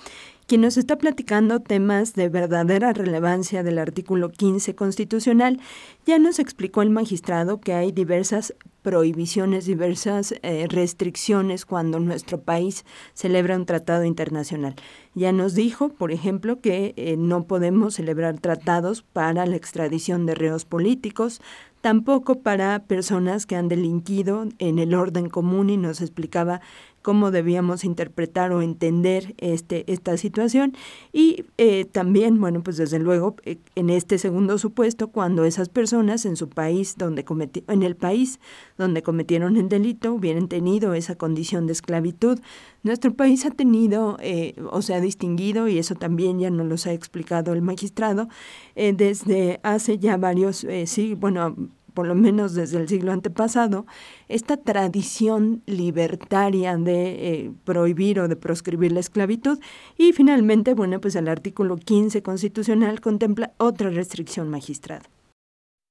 quien 0.45 0.59
nos 0.59 0.75
está 0.75 0.97
platicando 0.97 1.61
temas 1.61 2.15
de 2.15 2.27
verdadera 2.27 2.91
relevancia 2.91 3.63
del 3.63 3.79
artículo 3.79 4.29
15 4.29 4.75
constitucional. 4.75 5.61
Ya 6.05 6.19
nos 6.19 6.37
explicó 6.37 6.81
el 6.81 6.89
magistrado 6.89 7.61
que 7.61 7.71
hay 7.71 7.93
diversas 7.93 8.55
prohibiciones, 8.81 9.65
diversas 9.65 10.35
eh, 10.41 10.67
restricciones 10.69 11.65
cuando 11.65 12.01
nuestro 12.01 12.41
país 12.41 12.83
celebra 13.13 13.55
un 13.55 13.65
tratado 13.65 14.03
internacional. 14.03 14.75
Ya 15.15 15.31
nos 15.31 15.55
dijo, 15.55 15.89
por 15.89 16.11
ejemplo, 16.11 16.59
que 16.59 16.93
eh, 16.97 17.15
no 17.17 17.45
podemos 17.45 17.93
celebrar 17.93 18.37
tratados 18.39 19.01
para 19.01 19.45
la 19.45 19.55
extradición 19.55 20.25
de 20.25 20.35
reos 20.35 20.65
políticos, 20.65 21.39
tampoco 21.83 22.39
para 22.39 22.85
personas 22.85 23.45
que 23.45 23.57
han 23.57 23.67
delinquido 23.67 24.45
en 24.57 24.79
el 24.79 24.95
orden 24.95 25.29
común 25.29 25.69
y 25.69 25.75
nos 25.75 25.99
explicaba 25.99 26.61
cómo 27.03 27.29
debíamos 27.29 27.83
interpretar 27.83 28.51
o 28.51 28.63
entender 28.63 29.35
este, 29.37 29.83
esta 29.91 30.17
situación. 30.17 30.73
Y 31.11 31.45
eh, 31.59 31.85
también, 31.85 32.39
bueno, 32.39 32.63
pues 32.63 32.77
desde 32.77 32.97
luego 32.97 33.35
eh, 33.43 33.57
en 33.75 33.91
este 33.91 34.17
segundo 34.17 34.57
supuesto, 34.57 35.09
cuando 35.09 35.45
esas 35.45 35.69
personas 35.69 36.25
en 36.25 36.35
su 36.35 36.49
país 36.49 36.95
donde 36.97 37.23
en 37.67 37.83
el 37.83 37.95
país 37.95 38.39
donde 38.77 39.03
cometieron 39.03 39.57
el 39.57 39.69
delito 39.69 40.13
hubieran 40.13 40.47
tenido 40.47 40.95
esa 40.95 41.15
condición 41.15 41.67
de 41.67 41.73
esclavitud, 41.73 42.39
nuestro 42.81 43.13
país 43.13 43.45
ha 43.45 43.51
tenido 43.51 44.17
eh, 44.21 44.55
o 44.71 44.81
se 44.81 44.95
ha 44.95 45.01
distinguido 45.01 45.67
y 45.67 45.77
eso 45.77 45.95
también 45.95 46.39
ya 46.39 46.49
nos 46.49 46.67
lo 46.67 46.89
ha 46.89 46.93
explicado 46.93 47.53
el 47.53 47.61
magistrado 47.61 48.27
desde 48.75 49.59
hace 49.61 49.99
ya 49.99 50.17
varios 50.17 50.65
sí, 50.85 51.13
bueno 51.13 51.55
por 51.93 52.07
lo 52.07 52.15
menos 52.15 52.53
desde 52.53 52.77
el 52.79 52.87
siglo 52.87 53.11
antepasado, 53.11 53.85
esta 54.27 54.57
tradición 54.57 55.63
libertaria 55.65 56.75
de 56.77 57.43
eh, 57.45 57.51
prohibir 57.63 58.19
o 58.19 58.27
de 58.27 58.35
proscribir 58.35 58.91
la 58.91 58.99
esclavitud. 58.99 59.59
Y 59.97 60.13
finalmente, 60.13 60.73
bueno, 60.73 60.99
pues 60.99 61.15
el 61.15 61.27
artículo 61.27 61.77
15 61.77 62.21
constitucional 62.23 63.01
contempla 63.01 63.53
otra 63.57 63.89
restricción 63.89 64.49
magistrada. 64.49 65.03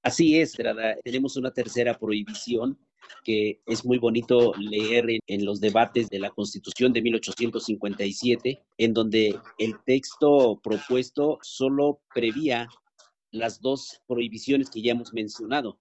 Así 0.02 0.40
es, 0.40 0.56
tenemos 1.04 1.36
una 1.36 1.52
tercera 1.52 1.96
prohibición 1.96 2.76
que 3.24 3.60
es 3.66 3.84
muy 3.84 3.98
bonito 3.98 4.52
leer 4.58 5.08
en, 5.10 5.20
en, 5.28 5.44
los 5.44 5.60
debates 5.60 6.08
de 6.08 6.18
la 6.18 6.30
Constitución 6.30 6.92
de 6.92 7.02
1857, 7.02 8.60
en 8.78 8.94
donde 8.94 9.38
el 9.58 9.74
texto 9.84 10.60
propuesto 10.62 11.38
solo 11.42 12.00
prevía 12.12 12.68
las 13.32 13.60
dos 13.60 14.00
prohibiciones 14.06 14.70
que 14.70 14.82
ya 14.82 14.92
hemos 14.92 15.12
mencionado, 15.12 15.78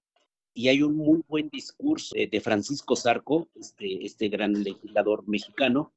y 0.53 0.67
hay 0.67 0.81
un 0.81 0.95
muy 0.95 1.23
buen 1.27 1.49
discurso 1.49 2.15
de 2.15 2.41
Francisco 2.41 2.95
Zarco, 2.95 3.47
este, 3.55 4.05
este 4.05 4.27
gran 4.27 4.53
legislador 4.63 5.27
mexicano. 5.27 5.93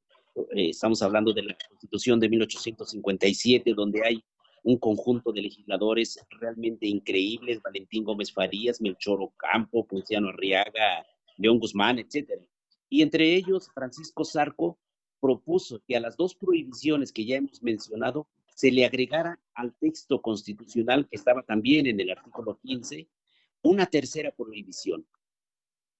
Eh, 0.55 0.71
estamos 0.71 1.03
hablando 1.03 1.33
de 1.33 1.43
la 1.43 1.57
Constitución 1.69 2.21
de 2.21 2.29
1857, 2.29 3.75
donde 3.75 4.03
hay 4.05 4.25
un 4.63 4.79
conjunto 4.79 5.33
de 5.33 5.43
legisladores 5.43 6.19
realmente 6.41 6.87
increíbles, 6.87 7.61
Valentín 7.63 8.05
Gómez 8.05 8.33
Farías, 8.33 8.81
Melchor 8.81 9.21
Ocampo, 9.21 9.87
Ponciano 9.87 10.29
Arriaga, 10.29 11.05
León 11.37 11.59
Guzmán, 11.59 11.99
etc. 11.99 12.31
Y 12.89 13.03
entre 13.03 13.35
ellos, 13.35 13.69
Francisco 13.75 14.25
Zarco 14.25 14.79
propuso 15.21 15.83
que 15.87 15.97
a 15.97 16.01
las 16.01 16.17
dos 16.17 16.35
prohibiciones 16.35 17.13
que 17.13 17.25
ya 17.25 17.37
hemos 17.37 17.63
mencionado 17.63 18.29
se 18.55 18.71
le 18.71 18.87
agregara 18.87 19.41
al 19.55 19.75
texto 19.75 20.23
constitucional 20.23 21.09
que 21.09 21.17
estaba 21.17 21.43
también 21.43 21.87
en 21.87 21.99
el 21.99 22.11
artículo 22.11 22.59
15 22.63 23.09
una 23.65 23.87
tercera 23.87 24.31
prohibición. 24.31 25.05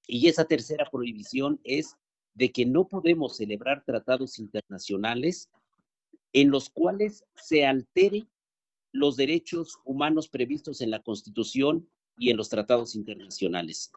Y 0.07 0.29
esa 0.29 0.45
tercera 0.45 0.89
prohibición 0.91 1.61
es 1.65 1.97
de 2.35 2.53
que 2.53 2.67
no 2.67 2.87
podemos 2.87 3.37
celebrar 3.37 3.85
tratados 3.85 4.39
internacionales 4.39 5.51
en 6.33 6.51
los 6.51 6.69
cuales 6.69 7.25
se 7.35 7.65
altere 7.65 8.29
los 8.93 9.17
derechos 9.17 9.79
humanos 9.85 10.29
previstos 10.29 10.81
en 10.83 10.91
la 10.91 11.03
Constitución 11.03 11.89
y 12.19 12.31
en 12.31 12.37
los 12.37 12.49
tratados 12.49 12.95
internacionales 12.95 13.91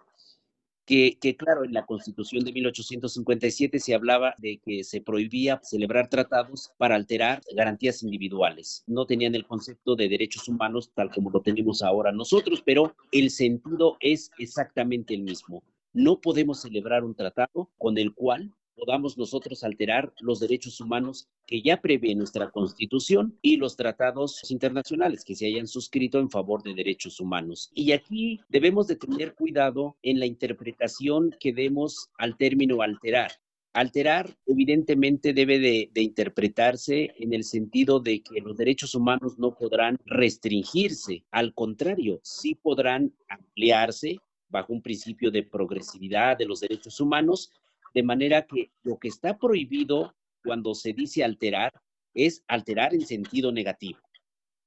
que, 0.87 1.35
claro, 1.37 1.65
en 1.65 1.73
la 1.73 1.85
Constitución 1.85 2.45
de 2.45 2.53
1857 2.53 3.77
se 3.77 3.93
hablaba 3.93 4.33
de 4.37 4.57
que 4.65 4.85
se 4.85 5.01
prohibía 5.01 5.59
celebrar 5.61 6.09
tratados 6.09 6.71
para 6.77 6.95
alterar 6.95 7.41
garantías 7.53 8.03
individuales. 8.03 8.85
No 8.87 9.05
tenían 9.05 9.35
el 9.35 9.45
concepto 9.45 9.97
de 9.97 10.07
derechos 10.07 10.47
humanos 10.47 10.89
tal 10.95 11.11
como 11.11 11.29
lo 11.29 11.41
tenemos 11.41 11.83
ahora 11.83 12.13
nosotros, 12.13 12.63
pero 12.65 12.95
el 13.11 13.29
sentido 13.31 13.97
es 13.99 14.31
exactamente 14.39 15.13
el 15.13 15.23
mismo. 15.23 15.61
No 15.91 16.21
podemos 16.21 16.61
celebrar 16.61 17.03
un 17.03 17.15
tratado 17.15 17.69
con 17.77 17.97
el 17.97 18.13
cual 18.13 18.53
podamos 18.77 19.17
nosotros 19.17 19.63
alterar 19.63 20.13
los 20.21 20.39
derechos 20.39 20.79
humanos 20.79 21.27
que 21.45 21.61
ya 21.61 21.81
prevé 21.81 22.13
nuestra 22.13 22.51
Constitución 22.51 23.37
y 23.41 23.57
los 23.57 23.75
tratados 23.75 24.49
internacionales 24.51 25.25
que 25.25 25.35
se 25.35 25.47
hayan 25.47 25.67
suscrito 25.67 26.19
en 26.19 26.29
favor 26.29 26.61
de 26.61 26.75
derechos 26.75 27.19
humanos. 27.19 27.71
Y 27.73 27.91
aquí 27.91 28.39
debemos 28.47 28.87
de 28.87 28.95
tener 28.95 29.33
cuidado 29.33 29.97
en 30.03 30.19
la 30.19 30.27
interpretación 30.27 31.35
que 31.39 31.53
demos 31.53 32.09
al 32.17 32.37
término 32.37 32.81
alterar. 32.81 33.31
Alterar 33.73 34.35
evidentemente 34.45 35.33
debe 35.33 35.59
de, 35.59 35.89
de, 35.93 36.01
interpretarse 36.01 37.13
en 37.17 37.33
el 37.33 37.43
sentido 37.43 37.99
de 37.99 38.21
que 38.21 38.41
los 38.41 38.57
derechos 38.57 38.95
humanos 38.95 39.37
no 39.37 39.55
podrán 39.55 39.97
restringirse, 40.05 41.23
al 41.31 41.53
contrario, 41.53 42.19
sí 42.23 42.55
podrán 42.55 43.13
ampliarse 43.27 44.17
bajo 44.49 44.73
un 44.73 44.81
principio 44.81 45.29
de 45.29 45.43
progresividad 45.43 46.37
de 46.37 46.45
los 46.45 46.61
derechos 46.61 46.99
humanos 46.99 47.51
de 47.97 48.03
manera 48.03 48.45
que 48.45 48.69
lo 48.83 48.99
que 48.99 49.07
está 49.07 49.39
prohibido 49.39 50.13
cuando 50.43 50.75
se 50.75 50.93
dice 50.93 51.23
alterar 51.23 51.73
es 52.13 52.43
alterar 52.47 52.93
en 52.93 53.03
sentido 53.03 53.51
negativo, 53.51 53.97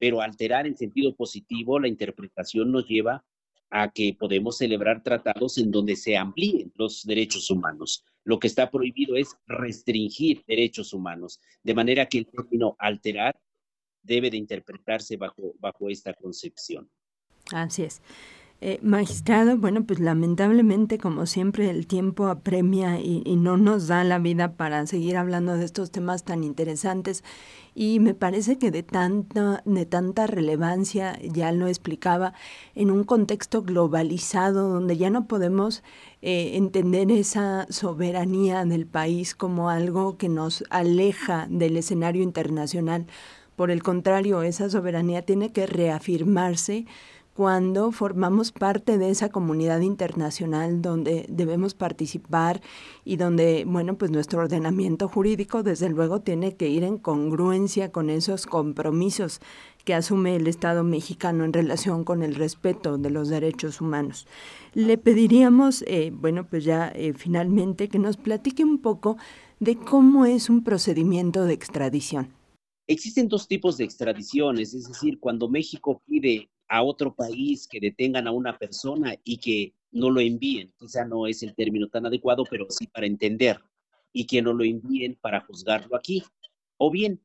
pero 0.01 0.21
alterar 0.21 0.67
en 0.67 0.77
sentido 0.77 1.15
positivo, 1.15 1.79
la 1.79 1.87
interpretación 1.87 2.73
nos 2.73 2.89
lleva 2.89 3.25
a 3.71 3.93
que 3.93 4.17
podemos 4.19 4.59
celebrar 4.59 5.05
tratados 5.05 5.59
en 5.59 5.71
donde 5.71 5.95
se 5.95 6.17
amplíen 6.17 6.73
los 6.75 7.05
derechos 7.05 7.49
humanos. 7.53 8.05
Lo 8.25 8.41
que 8.41 8.49
está 8.49 8.69
prohibido 8.69 9.15
es 9.15 9.37
restringir 9.47 10.43
derechos 10.49 10.93
humanos, 10.93 11.39
de 11.63 11.75
manera 11.75 12.07
que 12.07 12.19
el 12.19 12.27
término 12.27 12.75
alterar 12.81 13.41
debe 14.03 14.29
de 14.31 14.39
interpretarse 14.39 15.17
bajo, 15.17 15.55
bajo 15.61 15.89
esta 15.89 16.15
concepción. 16.15 16.91
Así 17.53 17.85
es. 17.85 18.03
Eh, 18.63 18.79
magistrado, 18.83 19.57
bueno, 19.57 19.85
pues 19.85 20.01
lamentablemente, 20.01 20.99
como 20.99 21.25
siempre, 21.25 21.71
el 21.71 21.87
tiempo 21.87 22.27
apremia 22.27 23.01
y, 23.01 23.23
no 23.37 23.57
nos 23.57 23.87
da 23.87 24.05
la 24.05 24.19
vida 24.19 24.53
para 24.53 24.87
seguir 24.87 25.17
hablando 25.17 25.57
de 25.57 25.65
estos 25.65 25.91
temas 25.91 26.25
tan 26.25 26.45
interesantes. 26.45 27.25
Y 27.75 28.01
me 28.01 28.13
parece 28.13 28.59
que 28.59 28.71
de 28.71 28.83
tanta, 28.83 29.63
de 29.65 29.87
tanta 29.87 30.27
relevancia, 30.27 31.19
ya 31.23 31.53
lo 31.53 31.69
explicaba, 31.69 32.35
en 32.75 32.91
un 32.91 33.05
contexto 33.05 33.63
globalizado 33.63 34.69
donde 34.69 34.99
ya 34.99 35.09
no 35.09 35.27
podemos 35.27 35.83
eh, 36.21 36.51
entender 36.57 37.11
esa 37.11 37.67
soberanía 37.71 38.67
del 38.67 38.87
país 38.87 39.35
como 39.35 39.71
algo 39.71 40.19
que 40.19 40.29
nos 40.29 40.65
aleja 40.69 41.47
del 41.49 41.79
escenario 41.79 42.23
internacional. 42.23 43.07
Por 43.57 43.71
el 43.71 43.83
contrario, 43.83 44.43
esa 44.43 44.69
soberanía 44.69 45.23
tiene 45.23 45.51
que 45.53 45.67
reafirmarse 45.67 46.87
cuando 47.41 47.91
formamos 47.91 48.53
parte 48.53 48.99
de 48.99 49.09
esa 49.09 49.31
comunidad 49.31 49.81
internacional 49.81 50.83
donde 50.83 51.25
debemos 51.31 51.73
participar 51.73 52.61
y 53.03 53.17
donde, 53.17 53.65
bueno, 53.67 53.97
pues 53.97 54.11
nuestro 54.11 54.41
ordenamiento 54.41 55.09
jurídico 55.09 55.63
desde 55.63 55.89
luego 55.89 56.21
tiene 56.21 56.55
que 56.55 56.69
ir 56.69 56.85
en 56.85 56.99
congruencia 56.99 57.93
con 57.93 58.11
esos 58.11 58.45
compromisos 58.45 59.41
que 59.87 59.95
asume 59.95 60.37
el 60.37 60.49
Estado 60.49 60.85
mexicano 60.85 61.47
en 61.47 61.55
relación 61.55 62.05
con 62.05 62.23
el 62.23 62.35
respeto 62.35 62.99
de 62.99 63.09
los 63.09 63.31
derechos 63.31 63.81
humanos. 63.81 64.27
Le 64.75 64.99
pediríamos, 64.99 65.83
eh, 65.87 66.13
bueno, 66.13 66.47
pues 66.47 66.65
ya 66.65 66.93
eh, 66.95 67.15
finalmente 67.15 67.89
que 67.89 67.99
nos 67.99 68.19
platique 68.19 68.65
un 68.65 68.83
poco 68.83 69.17
de 69.61 69.77
cómo 69.77 70.27
es 70.27 70.51
un 70.51 70.63
procedimiento 70.63 71.47
de 71.47 71.55
extradición. 71.55 72.35
Existen 72.87 73.29
dos 73.29 73.49
tipos 73.49 73.79
de 73.79 73.85
extradiciones, 73.85 74.75
es 74.75 74.89
decir, 74.89 75.19
cuando 75.19 75.49
México 75.49 76.03
pide 76.07 76.51
a 76.71 76.85
otro 76.85 77.15
país 77.15 77.67
que 77.69 77.81
detengan 77.81 78.29
a 78.29 78.33
una 78.33 78.57
persona 78.57 79.17
y 79.25 79.39
que 79.39 79.75
no 79.91 80.09
lo 80.09 80.21
envíen. 80.21 80.73
Quizá 80.79 81.05
no 81.05 81.27
es 81.27 81.43
el 81.43 81.55
término 81.55 81.89
tan 81.89 82.07
adecuado, 82.07 82.45
pero 82.49 82.67
sí 82.71 82.87
para 82.87 83.07
entender. 83.07 83.61
Y 84.13 84.25
que 84.25 84.41
no 84.41 84.53
lo 84.53 84.65
envíen 84.65 85.19
para 85.21 85.41
juzgarlo 85.41 85.97
aquí. 85.97 86.23
O 86.77 86.91
bien, 86.91 87.21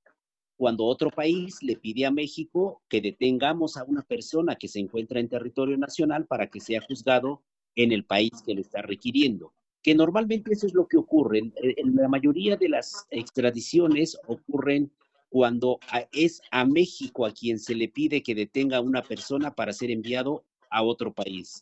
cuando 0.58 0.86
otro 0.86 1.12
país 1.12 1.62
le 1.62 1.78
pide 1.78 2.06
a 2.06 2.12
México 2.12 2.82
que 2.90 3.02
detengamos 3.02 3.78
a 3.78 3.84
una 3.84 4.02
persona 4.02 4.56
que 4.56 4.68
se 4.68 4.80
encuentra 4.80 5.20
en 5.20 5.30
territorio 5.30 5.78
nacional 5.78 6.26
para 6.26 6.48
que 6.48 6.60
sea 6.60 6.82
juzgado 6.82 7.44
en 7.76 7.92
el 7.92 8.04
país 8.04 8.32
que 8.44 8.56
lo 8.56 8.62
está 8.62 8.82
requiriendo. 8.82 9.54
Que 9.84 9.94
normalmente 9.94 10.54
eso 10.54 10.66
es 10.66 10.74
lo 10.74 10.88
que 10.88 10.98
ocurre. 10.98 11.52
En 11.62 11.96
la 11.96 12.08
mayoría 12.08 12.58
de 12.58 12.70
las 12.70 13.06
extradiciones 13.12 14.18
ocurren 14.28 14.92
cuando 15.36 15.82
es 16.14 16.42
a 16.50 16.64
México 16.64 17.26
a 17.26 17.34
quien 17.34 17.60
se 17.60 17.76
le 17.76 17.90
pide 17.90 18.24
que 18.24 18.34
detenga 18.34 18.78
a 18.78 18.82
una 18.82 19.02
persona 19.02 19.54
para 19.54 19.74
ser 19.74 19.92
enviado 19.92 20.46
a 20.70 20.82
otro 20.82 21.14
país. 21.14 21.62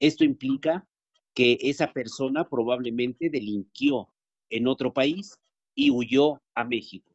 Esto 0.00 0.24
implica 0.24 0.88
que 1.32 1.56
esa 1.60 1.92
persona 1.92 2.48
probablemente 2.48 3.30
delinquió 3.30 4.08
en 4.50 4.66
otro 4.66 4.92
país 4.92 5.38
y 5.72 5.92
huyó 5.92 6.42
a 6.56 6.64
México 6.64 7.14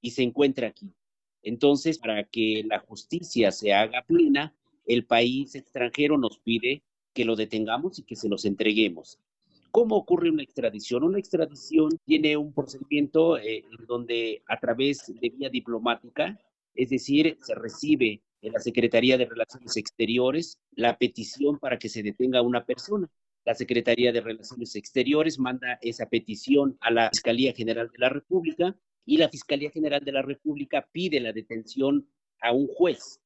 y 0.00 0.10
se 0.10 0.24
encuentra 0.24 0.66
aquí. 0.66 0.92
Entonces, 1.40 2.00
para 2.00 2.24
que 2.24 2.64
la 2.66 2.80
justicia 2.80 3.52
se 3.52 3.72
haga 3.72 4.02
plena, 4.02 4.52
el 4.86 5.06
país 5.06 5.54
extranjero 5.54 6.18
nos 6.18 6.36
pide 6.40 6.82
que 7.12 7.24
lo 7.24 7.36
detengamos 7.36 8.00
y 8.00 8.02
que 8.02 8.16
se 8.16 8.28
los 8.28 8.44
entreguemos. 8.44 9.20
¿Cómo 9.74 9.96
ocurre 9.96 10.30
una 10.30 10.44
extradición? 10.44 11.02
Una 11.02 11.18
extradición 11.18 11.88
tiene 12.04 12.36
un 12.36 12.54
procedimiento 12.54 13.36
eh, 13.38 13.64
donde 13.88 14.44
a 14.46 14.60
través 14.60 15.12
de 15.20 15.30
vía 15.30 15.48
diplomática, 15.48 16.38
es 16.76 16.90
decir, 16.90 17.36
se 17.40 17.56
recibe 17.56 18.22
en 18.40 18.52
la 18.52 18.60
Secretaría 18.60 19.18
de 19.18 19.26
Relaciones 19.26 19.76
Exteriores 19.76 20.60
la 20.76 20.96
petición 20.96 21.58
para 21.58 21.76
que 21.76 21.88
se 21.88 22.04
detenga 22.04 22.38
a 22.38 22.42
una 22.42 22.64
persona. 22.64 23.10
La 23.44 23.56
Secretaría 23.56 24.12
de 24.12 24.20
Relaciones 24.20 24.76
Exteriores 24.76 25.40
manda 25.40 25.76
esa 25.82 26.08
petición 26.08 26.78
a 26.80 26.92
la 26.92 27.10
Fiscalía 27.10 27.52
General 27.52 27.90
de 27.90 27.98
la 27.98 28.10
República 28.10 28.76
y 29.04 29.16
la 29.16 29.28
Fiscalía 29.28 29.72
General 29.72 30.04
de 30.04 30.12
la 30.12 30.22
República 30.22 30.88
pide 30.92 31.18
la 31.18 31.32
detención 31.32 32.08
a 32.40 32.52
un 32.52 32.68
juez 32.68 33.20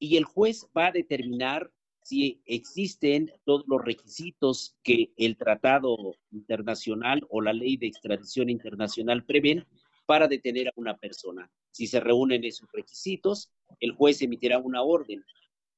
y 0.00 0.16
el 0.16 0.24
juez 0.24 0.66
va 0.76 0.88
a 0.88 0.92
determinar 0.92 1.70
si 2.04 2.42
existen 2.44 3.32
todos 3.44 3.64
los 3.66 3.82
requisitos 3.82 4.76
que 4.82 5.10
el 5.16 5.38
tratado 5.38 5.96
internacional 6.32 7.26
o 7.30 7.40
la 7.40 7.54
ley 7.54 7.78
de 7.78 7.86
extradición 7.86 8.50
internacional 8.50 9.24
prevén 9.24 9.64
para 10.04 10.28
detener 10.28 10.68
a 10.68 10.72
una 10.76 10.98
persona. 10.98 11.50
Si 11.70 11.86
se 11.86 12.00
reúnen 12.00 12.44
esos 12.44 12.68
requisitos, 12.72 13.50
el 13.80 13.92
juez 13.92 14.20
emitirá 14.20 14.58
una 14.58 14.82
orden. 14.82 15.24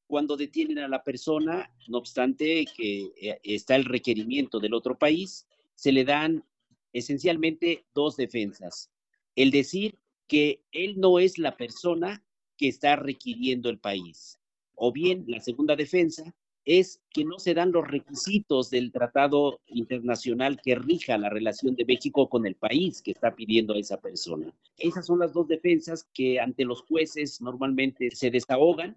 Cuando 0.08 0.36
detienen 0.36 0.80
a 0.80 0.88
la 0.88 1.04
persona, 1.04 1.72
no 1.86 1.98
obstante 1.98 2.64
que 2.76 3.12
eh, 3.20 3.38
está 3.44 3.76
el 3.76 3.84
requerimiento 3.84 4.58
del 4.58 4.74
otro 4.74 4.98
país, 4.98 5.46
se 5.76 5.92
le 5.92 6.04
dan 6.04 6.44
esencialmente 6.92 7.84
dos 7.94 8.16
defensas. 8.16 8.90
El 9.36 9.52
decir 9.52 9.96
que 10.26 10.64
él 10.72 10.98
no 10.98 11.20
es 11.20 11.38
la 11.38 11.56
persona 11.56 12.24
que 12.56 12.66
está 12.66 12.96
requiriendo 12.96 13.70
el 13.70 13.78
país. 13.78 14.40
O 14.76 14.92
bien, 14.92 15.24
la 15.26 15.40
segunda 15.40 15.74
defensa 15.74 16.34
es 16.66 17.00
que 17.10 17.24
no 17.24 17.38
se 17.38 17.54
dan 17.54 17.72
los 17.72 17.86
requisitos 17.86 18.70
del 18.70 18.90
tratado 18.90 19.60
internacional 19.68 20.60
que 20.60 20.74
rija 20.74 21.16
la 21.16 21.30
relación 21.30 21.76
de 21.76 21.84
México 21.84 22.28
con 22.28 22.44
el 22.44 22.56
país 22.56 23.00
que 23.00 23.12
está 23.12 23.34
pidiendo 23.34 23.74
a 23.74 23.78
esa 23.78 24.00
persona. 24.00 24.52
Esas 24.76 25.06
son 25.06 25.20
las 25.20 25.32
dos 25.32 25.46
defensas 25.48 26.08
que 26.12 26.40
ante 26.40 26.64
los 26.64 26.82
jueces 26.82 27.40
normalmente 27.40 28.10
se 28.10 28.30
desahogan 28.30 28.96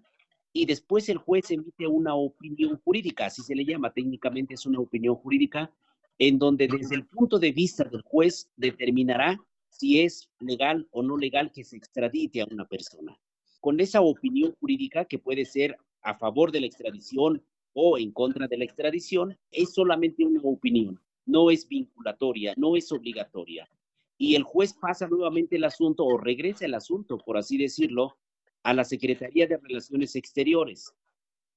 y 0.52 0.66
después 0.66 1.08
el 1.08 1.18
juez 1.18 1.50
emite 1.52 1.86
una 1.86 2.14
opinión 2.14 2.80
jurídica, 2.84 3.26
así 3.26 3.40
se 3.42 3.54
le 3.54 3.64
llama, 3.64 3.92
técnicamente 3.92 4.54
es 4.54 4.66
una 4.66 4.80
opinión 4.80 5.14
jurídica, 5.14 5.72
en 6.18 6.38
donde 6.38 6.66
desde 6.66 6.96
el 6.96 7.06
punto 7.06 7.38
de 7.38 7.52
vista 7.52 7.84
del 7.84 8.02
juez 8.02 8.50
determinará 8.56 9.40
si 9.68 10.00
es 10.00 10.28
legal 10.40 10.88
o 10.90 11.02
no 11.02 11.16
legal 11.16 11.52
que 11.52 11.64
se 11.64 11.76
extradite 11.76 12.42
a 12.42 12.48
una 12.50 12.66
persona. 12.66 13.16
Con 13.60 13.78
esa 13.80 14.00
opinión 14.00 14.54
jurídica 14.58 15.04
que 15.04 15.18
puede 15.18 15.44
ser 15.44 15.76
a 16.02 16.16
favor 16.16 16.50
de 16.50 16.60
la 16.60 16.66
extradición 16.66 17.42
o 17.72 17.98
en 17.98 18.10
contra 18.10 18.48
de 18.48 18.56
la 18.56 18.64
extradición 18.64 19.38
es 19.50 19.74
solamente 19.74 20.24
una 20.24 20.40
opinión, 20.42 21.00
no 21.26 21.50
es 21.50 21.68
vinculatoria, 21.68 22.54
no 22.56 22.76
es 22.76 22.90
obligatoria. 22.90 23.68
Y 24.16 24.34
el 24.34 24.42
juez 24.42 24.72
pasa 24.72 25.08
nuevamente 25.08 25.56
el 25.56 25.64
asunto 25.64 26.04
o 26.04 26.18
regresa 26.18 26.64
el 26.64 26.74
asunto, 26.74 27.18
por 27.18 27.36
así 27.36 27.56
decirlo, 27.56 28.16
a 28.62 28.74
la 28.74 28.84
Secretaría 28.84 29.46
de 29.46 29.56
Relaciones 29.56 30.16
Exteriores. 30.16 30.94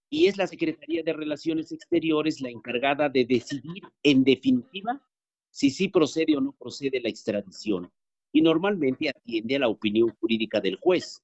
Y 0.10 0.28
es 0.28 0.38
la 0.38 0.48
Secretaría 0.48 1.04
de 1.04 1.14
Relaciones 1.14 1.72
Exteriores 1.72 2.42
la 2.42 2.50
encargada 2.50 3.10
de 3.10 3.26
decidir 3.26 3.84
en 4.04 4.24
definitiva 4.24 5.02
si 5.50 5.70
sí 5.70 5.88
procede 5.88 6.36
o 6.38 6.42
no 6.42 6.52
procede 6.52 7.00
la 7.02 7.10
extradición. 7.10 7.92
Y 8.32 8.42
normalmente 8.42 9.10
atiende 9.10 9.56
a 9.56 9.60
la 9.60 9.70
opinión 9.70 10.10
jurídica 10.20 10.60
del 10.60 10.78
juez. 10.78 11.23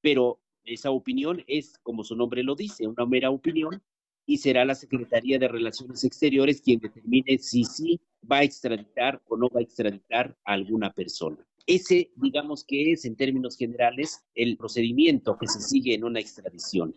Pero 0.00 0.38
esa 0.64 0.90
opinión 0.90 1.42
es, 1.46 1.78
como 1.82 2.04
su 2.04 2.16
nombre 2.16 2.42
lo 2.42 2.54
dice, 2.54 2.86
una 2.86 3.06
mera 3.06 3.30
opinión 3.30 3.82
y 4.26 4.38
será 4.38 4.64
la 4.64 4.74
Secretaría 4.74 5.38
de 5.38 5.48
Relaciones 5.48 6.04
Exteriores 6.04 6.60
quien 6.60 6.80
determine 6.80 7.38
si 7.38 7.64
sí 7.64 8.00
va 8.30 8.38
a 8.38 8.44
extraditar 8.44 9.20
o 9.28 9.36
no 9.36 9.48
va 9.48 9.60
a 9.60 9.62
extraditar 9.62 10.36
a 10.44 10.52
alguna 10.52 10.92
persona. 10.92 11.36
Ese, 11.66 12.10
digamos 12.16 12.64
que 12.64 12.92
es, 12.92 13.04
en 13.04 13.16
términos 13.16 13.56
generales, 13.56 14.24
el 14.34 14.56
procedimiento 14.56 15.36
que 15.38 15.46
se 15.46 15.60
sigue 15.60 15.94
en 15.94 16.04
una 16.04 16.20
extradición. 16.20 16.94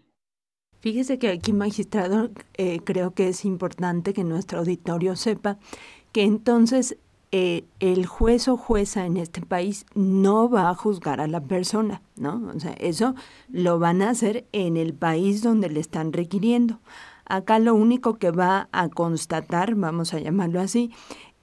Fíjese 0.80 1.18
que 1.18 1.30
aquí, 1.30 1.54
magistrado, 1.54 2.32
eh, 2.58 2.80
creo 2.84 3.14
que 3.14 3.30
es 3.30 3.46
importante 3.46 4.14
que 4.14 4.24
nuestro 4.24 4.60
auditorio 4.60 5.16
sepa 5.16 5.58
que 6.12 6.24
entonces 6.24 6.98
eh, 7.36 7.66
el 7.80 8.06
juez 8.06 8.48
o 8.48 8.58
jueza 8.58 9.08
en 9.08 9.18
este 9.18 9.42
país 9.42 9.88
no 9.96 10.52
va 10.52 10.70
a 10.70 10.76
juzgar 10.76 11.20
a 11.20 11.26
la 11.26 11.42
persona, 11.42 12.04
¿no? 12.16 12.52
O 12.56 12.60
sea, 12.60 12.74
eso 12.74 13.16
lo 13.50 13.80
van 13.80 14.04
a 14.04 14.12
hacer 14.12 14.46
en 14.52 14.78
el 14.78 14.94
país 14.94 15.42
donde 15.42 15.68
le 15.68 15.80
están 15.80 16.14
requiriendo. 16.14 16.80
Acá 17.26 17.58
lo 17.58 17.74
único 17.74 18.20
que 18.20 18.30
va 18.30 18.70
a 18.72 18.90
constatar, 18.90 19.74
vamos 19.74 20.14
a 20.14 20.20
llamarlo 20.20 20.62
así, 20.62 20.92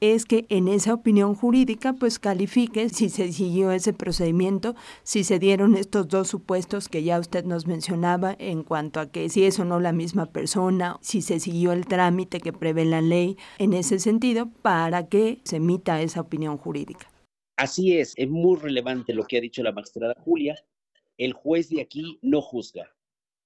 es 0.01 0.25
que 0.25 0.47
en 0.49 0.67
esa 0.69 0.95
opinión 0.95 1.35
jurídica 1.35 1.93
pues 1.93 2.19
califique 2.19 2.89
si 2.89 3.11
se 3.11 3.33
siguió 3.33 3.71
ese 3.71 3.93
procedimiento, 3.93 4.75
si 5.03 5.25
se 5.25 5.39
dieron 5.39 5.77
estos 5.77 6.09
dos 6.09 6.29
supuestos 6.29 6.89
que 6.89 7.03
ya 7.03 7.19
usted 7.19 7.45
nos 7.45 7.67
mencionaba 7.67 8.35
en 8.39 8.63
cuanto 8.63 9.01
a 9.01 9.11
que 9.11 9.29
si 9.29 9.45
es 9.45 9.59
o 9.61 9.65
no 9.65 9.79
la 9.79 9.93
misma 9.93 10.27
persona, 10.27 10.97
si 11.03 11.21
se 11.21 11.39
siguió 11.39 11.73
el 11.73 11.87
trámite 11.87 12.41
que 12.41 12.53
prevé 12.53 12.87
la 12.87 13.03
ley 13.03 13.37
en 13.59 13.75
ese 13.75 13.99
sentido 13.99 14.51
para 14.63 15.09
que 15.09 15.41
se 15.45 15.57
emita 15.57 16.01
esa 16.01 16.23
opinión 16.23 16.57
jurídica. 16.57 17.11
Así 17.57 17.99
es, 17.99 18.15
es 18.17 18.29
muy 18.29 18.59
relevante 18.59 19.13
lo 19.13 19.25
que 19.25 19.37
ha 19.37 19.41
dicho 19.43 19.63
la 19.63 19.73
magistrada 19.73 20.15
Julia. 20.25 20.57
El 21.19 21.35
juez 21.35 21.69
de 21.69 21.83
aquí 21.83 22.19
no 22.23 22.41
juzga. 22.41 22.91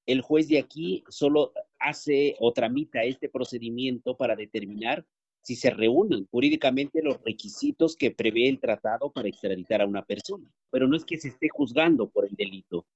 El 0.07 0.21
juez 0.21 0.47
de 0.47 0.59
aquí 0.59 1.03
solo 1.09 1.53
hace 1.81 2.37
o 2.39 2.53
tramita 2.53 3.03
este 3.03 3.29
procedimiento 3.29 4.17
para 4.17 4.37
determinar 4.37 5.05
si 5.45 5.57
se 5.57 5.69
reúnen 5.69 6.27
jurídicamente 6.31 7.03
los 7.03 7.23
requisitos 7.23 7.97
que 7.97 8.11
prevé 8.11 8.49
el 8.49 8.59
tratado 8.59 9.13
para 9.13 9.29
extraditar 9.29 9.83
a 9.83 9.87
una 9.87 10.03
persona. 10.03 10.51
Pero 10.71 10.89
no 10.89 10.97
es 10.97 11.05
que 11.05 11.19
se 11.19 11.29
esté 11.29 11.51
juzgando 11.51 12.09
por 12.09 12.25
el 12.25 12.35
delito. 12.35 12.87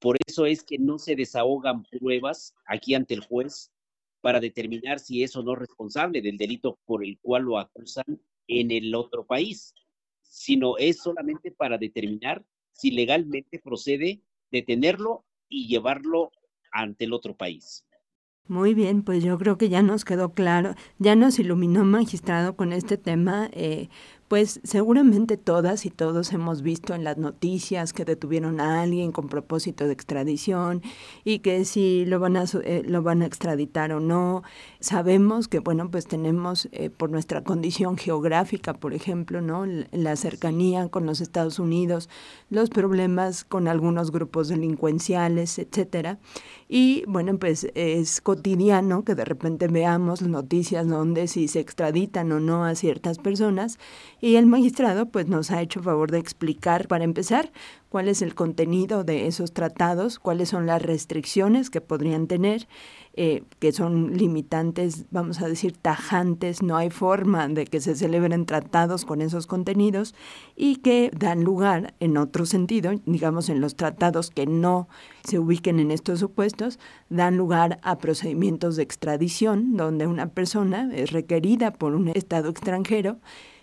Por 0.00 0.16
eso 0.26 0.46
es 0.46 0.64
que 0.64 0.78
no 0.78 0.98
se 0.98 1.16
desahogan 1.16 1.84
pruebas 1.84 2.54
aquí 2.64 2.94
ante 2.94 3.12
el 3.12 3.20
juez 3.20 3.70
para 4.22 4.40
determinar 4.40 5.00
si 5.00 5.22
es 5.22 5.36
o 5.36 5.42
no 5.42 5.54
responsable 5.54 6.22
del 6.22 6.38
delito 6.38 6.78
por 6.86 7.04
el 7.04 7.18
cual 7.20 7.42
lo 7.42 7.58
acusan 7.58 8.18
en 8.46 8.70
el 8.70 8.94
otro 8.94 9.26
país, 9.26 9.74
sino 10.22 10.78
es 10.78 11.02
solamente 11.02 11.50
para 11.50 11.76
determinar 11.76 12.42
si 12.72 12.90
legalmente 12.90 13.58
procede 13.58 14.22
detenerlo 14.50 15.26
y 15.46 15.68
llevarlo 15.68 16.32
ante 16.72 17.04
el 17.04 17.12
otro 17.12 17.36
país. 17.36 17.84
Muy 18.48 18.72
bien, 18.72 19.02
pues 19.02 19.22
yo 19.22 19.36
creo 19.36 19.58
que 19.58 19.68
ya 19.68 19.82
nos 19.82 20.06
quedó 20.06 20.32
claro, 20.32 20.74
ya 20.98 21.14
nos 21.14 21.38
iluminó 21.38 21.84
magistrado 21.84 22.56
con 22.56 22.72
este 22.72 22.96
tema. 22.96 23.50
Eh, 23.52 23.90
pues 24.28 24.60
seguramente 24.62 25.38
todas 25.38 25.86
y 25.86 25.90
todos 25.90 26.32
hemos 26.32 26.60
visto 26.60 26.94
en 26.94 27.02
las 27.02 27.16
noticias 27.16 27.94
que 27.94 28.04
detuvieron 28.04 28.60
a 28.60 28.82
alguien 28.82 29.10
con 29.10 29.28
propósito 29.28 29.86
de 29.86 29.94
extradición 29.94 30.82
y 31.24 31.38
que 31.38 31.64
si 31.64 32.04
lo 32.04 32.20
van 32.20 32.36
a, 32.36 32.44
eh, 32.64 32.82
lo 32.86 33.02
van 33.02 33.22
a 33.22 33.26
extraditar 33.26 33.90
o 33.92 34.00
no. 34.00 34.42
Sabemos 34.80 35.48
que, 35.48 35.60
bueno, 35.60 35.90
pues 35.90 36.06
tenemos 36.06 36.68
eh, 36.72 36.90
por 36.90 37.10
nuestra 37.10 37.42
condición 37.42 37.96
geográfica, 37.96 38.74
por 38.74 38.92
ejemplo, 38.92 39.40
¿no? 39.40 39.64
La 39.92 40.14
cercanía 40.16 40.88
con 40.88 41.06
los 41.06 41.22
Estados 41.22 41.58
Unidos, 41.58 42.10
los 42.50 42.68
problemas 42.68 43.44
con 43.44 43.66
algunos 43.66 44.12
grupos 44.12 44.48
delincuenciales, 44.48 45.58
etcétera. 45.58 46.18
Y 46.70 47.02
bueno, 47.06 47.38
pues 47.38 47.66
es 47.74 48.20
cotidiano 48.20 49.02
que 49.02 49.14
de 49.14 49.24
repente 49.24 49.68
veamos 49.68 50.20
noticias 50.20 50.86
donde 50.86 51.26
si 51.26 51.48
se 51.48 51.60
extraditan 51.60 52.30
o 52.30 52.40
no 52.40 52.64
a 52.64 52.74
ciertas 52.74 53.18
personas. 53.18 53.78
Y 54.20 54.36
el 54.36 54.44
magistrado 54.44 55.06
pues 55.06 55.28
nos 55.28 55.50
ha 55.50 55.62
hecho 55.62 55.82
favor 55.82 56.10
de 56.10 56.18
explicar, 56.18 56.86
para 56.86 57.04
empezar, 57.04 57.50
cuál 57.88 58.08
es 58.08 58.20
el 58.20 58.34
contenido 58.34 59.02
de 59.02 59.26
esos 59.26 59.52
tratados, 59.52 60.18
cuáles 60.18 60.50
son 60.50 60.66
las 60.66 60.82
restricciones 60.82 61.70
que 61.70 61.80
podrían 61.80 62.26
tener, 62.26 62.68
eh, 63.20 63.42
que 63.58 63.72
son 63.72 64.16
limitantes, 64.16 65.06
vamos 65.10 65.42
a 65.42 65.48
decir, 65.48 65.76
tajantes, 65.76 66.62
no 66.62 66.76
hay 66.76 66.88
forma 66.88 67.48
de 67.48 67.64
que 67.64 67.80
se 67.80 67.96
celebren 67.96 68.46
tratados 68.46 69.04
con 69.04 69.22
esos 69.22 69.48
contenidos 69.48 70.14
y 70.54 70.76
que 70.76 71.10
dan 71.18 71.42
lugar, 71.42 71.94
en 71.98 72.16
otro 72.16 72.46
sentido, 72.46 72.92
digamos 73.06 73.48
en 73.48 73.60
los 73.60 73.74
tratados 73.74 74.30
que 74.30 74.46
no 74.46 74.86
se 75.24 75.40
ubiquen 75.40 75.80
en 75.80 75.90
estos 75.90 76.20
supuestos, 76.20 76.78
dan 77.08 77.36
lugar 77.36 77.80
a 77.82 77.98
procedimientos 77.98 78.76
de 78.76 78.84
extradición, 78.84 79.76
donde 79.76 80.06
una 80.06 80.28
persona 80.28 80.88
es 80.94 81.10
requerida 81.10 81.72
por 81.72 81.96
un 81.96 82.06
Estado 82.10 82.48
extranjero 82.50 83.18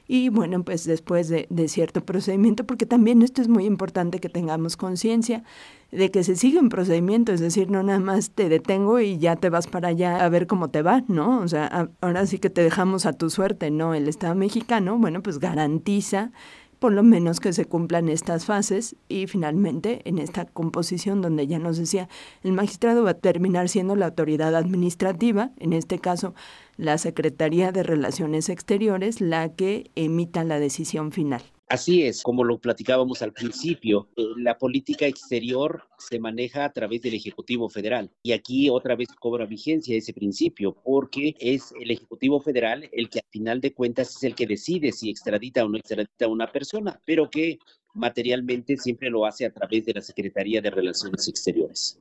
y 0.07 0.29
bueno, 0.29 0.63
pues 0.63 0.85
después 0.85 1.29
de, 1.29 1.47
cierto 1.67 2.05
procedimiento, 2.05 2.65
porque 2.65 2.85
también 2.85 3.21
esto 3.21 3.41
es 3.41 3.47
muy 3.47 3.65
importante 3.65 4.19
que 4.19 4.29
tengamos 4.29 4.77
conciencia 4.77 5.43
de 5.91 6.11
que 6.11 6.23
se 6.23 6.35
sigue 6.35 6.59
un 6.59 6.69
procedimiento, 6.69 7.31
es 7.31 7.39
decir, 7.39 7.71
no 7.71 7.81
nada 7.81 7.99
más 7.99 8.31
te 8.31 8.49
detengo 8.49 8.99
y 8.99 9.17
ya 9.17 9.35
te 9.35 9.49
vas 9.49 9.67
para 9.67 9.89
allá 9.89 10.23
a 10.23 10.29
ver 10.29 10.45
cómo 10.45 10.69
te 10.69 10.81
va, 10.81 11.03
¿no? 11.07 11.39
O 11.39 11.47
sea, 11.47 11.89
ahora 12.01 12.25
sí 12.27 12.37
que 12.37 12.49
te 12.49 12.61
dejamos 12.61 13.05
a 13.05 13.13
tu 13.13 13.29
suerte, 13.29 13.71
¿no? 13.71 13.93
El 13.93 14.07
Estado 14.07 14.35
mexicano, 14.35 14.97
bueno, 14.97 15.23
pues 15.23 15.39
garantiza 15.39 16.31
por 16.79 16.91
lo 16.91 17.03
menos 17.03 17.39
que 17.39 17.53
se 17.53 17.65
cumplan 17.65 18.09
estas 18.09 18.45
fases 18.45 18.95
y 19.07 19.27
finalmente 19.27 20.01
en 20.05 20.19
esta 20.19 20.45
composición 20.45 21.21
donde 21.21 21.47
ya 21.47 21.59
nos 21.59 21.77
decía 21.77 22.09
el 22.43 22.53
magistrado 22.53 23.03
va 23.03 23.11
a 23.11 23.13
terminar 23.15 23.69
siendo 23.69 23.95
la 23.95 24.07
autoridad 24.07 24.55
administrativa, 24.55 25.51
en 25.57 25.73
este 25.73 25.99
caso 25.99 26.33
la 26.77 26.97
Secretaría 26.97 27.71
de 27.71 27.83
Relaciones 27.83 28.49
Exteriores, 28.49 29.21
la 29.21 29.49
que 29.49 29.89
emita 29.95 30.43
la 30.43 30.59
decisión 30.59 31.11
final. 31.11 31.41
Así 31.67 32.03
es, 32.03 32.21
como 32.21 32.43
lo 32.43 32.59
platicábamos 32.59 33.23
al 33.23 33.33
principio, 33.33 34.07
eh, 34.15 34.23
la 34.37 34.55
política 34.57 35.07
exterior 35.07 35.81
se 35.97 36.19
maneja 36.19 36.63
a 36.63 36.71
través 36.71 37.01
del 37.01 37.15
Ejecutivo 37.15 37.69
Federal 37.69 38.11
y 38.21 38.33
aquí 38.33 38.69
otra 38.69 38.95
vez 38.95 39.07
cobra 39.19 39.47
vigencia 39.47 39.97
ese 39.97 40.13
principio 40.13 40.75
porque 40.83 41.35
es 41.39 41.73
el 41.79 41.89
Ejecutivo 41.89 42.39
Federal 42.39 42.87
el 42.91 43.09
que 43.09 43.19
al 43.19 43.29
final 43.31 43.61
de 43.61 43.73
cuentas 43.73 44.15
es 44.15 44.23
el 44.23 44.35
que 44.35 44.45
decide 44.45 44.91
si 44.91 45.09
extradita 45.09 45.65
o 45.65 45.69
no 45.69 45.77
extradita 45.77 46.25
a 46.25 46.27
una 46.27 46.51
persona, 46.51 47.01
pero 47.03 47.31
que 47.31 47.57
materialmente 47.95 48.77
siempre 48.77 49.09
lo 49.09 49.25
hace 49.25 49.45
a 49.45 49.51
través 49.51 49.85
de 49.85 49.93
la 49.95 50.01
Secretaría 50.01 50.61
de 50.61 50.69
Relaciones 50.69 51.27
Exteriores. 51.27 51.99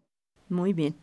Muy 0.51 0.75
bien. 0.75 0.95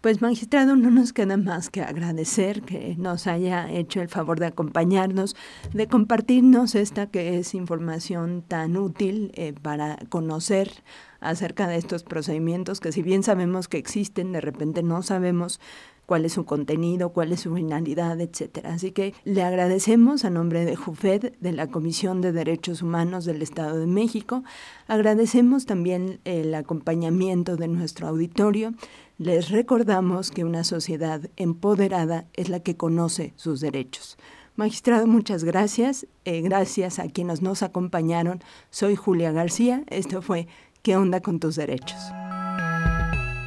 Pues 0.00 0.22
magistrado, 0.22 0.76
no 0.76 0.90
nos 0.90 1.12
queda 1.12 1.36
más 1.36 1.68
que 1.68 1.82
agradecer 1.82 2.62
que 2.62 2.96
nos 2.96 3.26
haya 3.26 3.70
hecho 3.70 4.00
el 4.00 4.08
favor 4.08 4.40
de 4.40 4.46
acompañarnos, 4.46 5.36
de 5.74 5.88
compartirnos 5.88 6.74
esta 6.74 7.08
que 7.08 7.36
es 7.36 7.54
información 7.54 8.42
tan 8.48 8.78
útil 8.78 9.30
eh, 9.34 9.52
para 9.52 9.98
conocer 10.08 10.72
acerca 11.20 11.66
de 11.66 11.76
estos 11.76 12.02
procedimientos 12.02 12.80
que 12.80 12.92
si 12.92 13.02
bien 13.02 13.22
sabemos 13.22 13.68
que 13.68 13.76
existen, 13.76 14.32
de 14.32 14.40
repente 14.40 14.82
no 14.82 15.02
sabemos 15.02 15.60
cuál 16.06 16.24
es 16.24 16.32
su 16.32 16.44
contenido, 16.44 17.10
cuál 17.10 17.30
es 17.32 17.40
su 17.40 17.54
finalidad, 17.54 18.20
etcétera. 18.20 18.74
Así 18.74 18.90
que 18.90 19.14
le 19.24 19.42
agradecemos 19.42 20.24
a 20.24 20.30
nombre 20.30 20.64
de 20.64 20.74
JUFED, 20.74 21.34
de 21.38 21.52
la 21.52 21.68
Comisión 21.68 22.20
de 22.20 22.32
Derechos 22.32 22.82
Humanos 22.82 23.26
del 23.26 23.42
Estado 23.42 23.78
de 23.78 23.86
México. 23.86 24.42
Agradecemos 24.88 25.66
también 25.66 26.20
el 26.24 26.52
acompañamiento 26.56 27.56
de 27.56 27.68
nuestro 27.68 28.08
auditorio. 28.08 28.72
Les 29.20 29.50
recordamos 29.50 30.30
que 30.30 30.44
una 30.44 30.64
sociedad 30.64 31.20
empoderada 31.36 32.24
es 32.32 32.48
la 32.48 32.60
que 32.60 32.78
conoce 32.78 33.34
sus 33.36 33.60
derechos. 33.60 34.16
Magistrado, 34.56 35.06
muchas 35.06 35.44
gracias. 35.44 36.06
Eh, 36.24 36.40
gracias 36.40 36.98
a 36.98 37.06
quienes 37.06 37.42
nos 37.42 37.62
acompañaron. 37.62 38.42
Soy 38.70 38.96
Julia 38.96 39.30
García. 39.30 39.84
Esto 39.88 40.22
fue 40.22 40.48
¿Qué 40.80 40.96
onda 40.96 41.20
con 41.20 41.38
tus 41.38 41.56
derechos? 41.56 41.98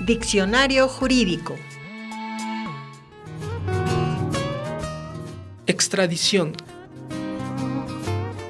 Diccionario 0.06 0.88
jurídico. 0.88 1.56
Extradición. 5.66 6.54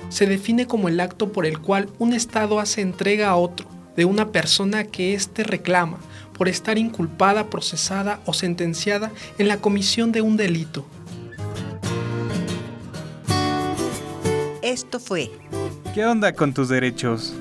Se 0.10 0.26
define 0.26 0.68
como 0.68 0.90
el 0.90 1.00
acto 1.00 1.32
por 1.32 1.46
el 1.46 1.60
cual 1.60 1.90
un 2.00 2.12
Estado 2.12 2.60
hace 2.60 2.82
entrega 2.82 3.30
a 3.30 3.38
otro 3.38 3.70
de 3.96 4.04
una 4.04 4.34
persona 4.34 4.84
que 4.84 5.14
éste 5.14 5.46
reclama 5.46 6.00
por 6.38 6.48
estar 6.48 6.78
inculpada, 6.78 7.50
procesada 7.50 8.20
o 8.26 8.34
sentenciada 8.34 9.12
en 9.38 9.48
la 9.48 9.58
comisión 9.58 10.12
de 10.12 10.22
un 10.22 10.38
delito. 10.38 10.86
Esto 14.62 15.00
fue 15.00 15.30
¿Qué 15.94 16.04
onda 16.04 16.34
con 16.34 16.56
tus 16.56 16.70
derechos? 16.70 17.36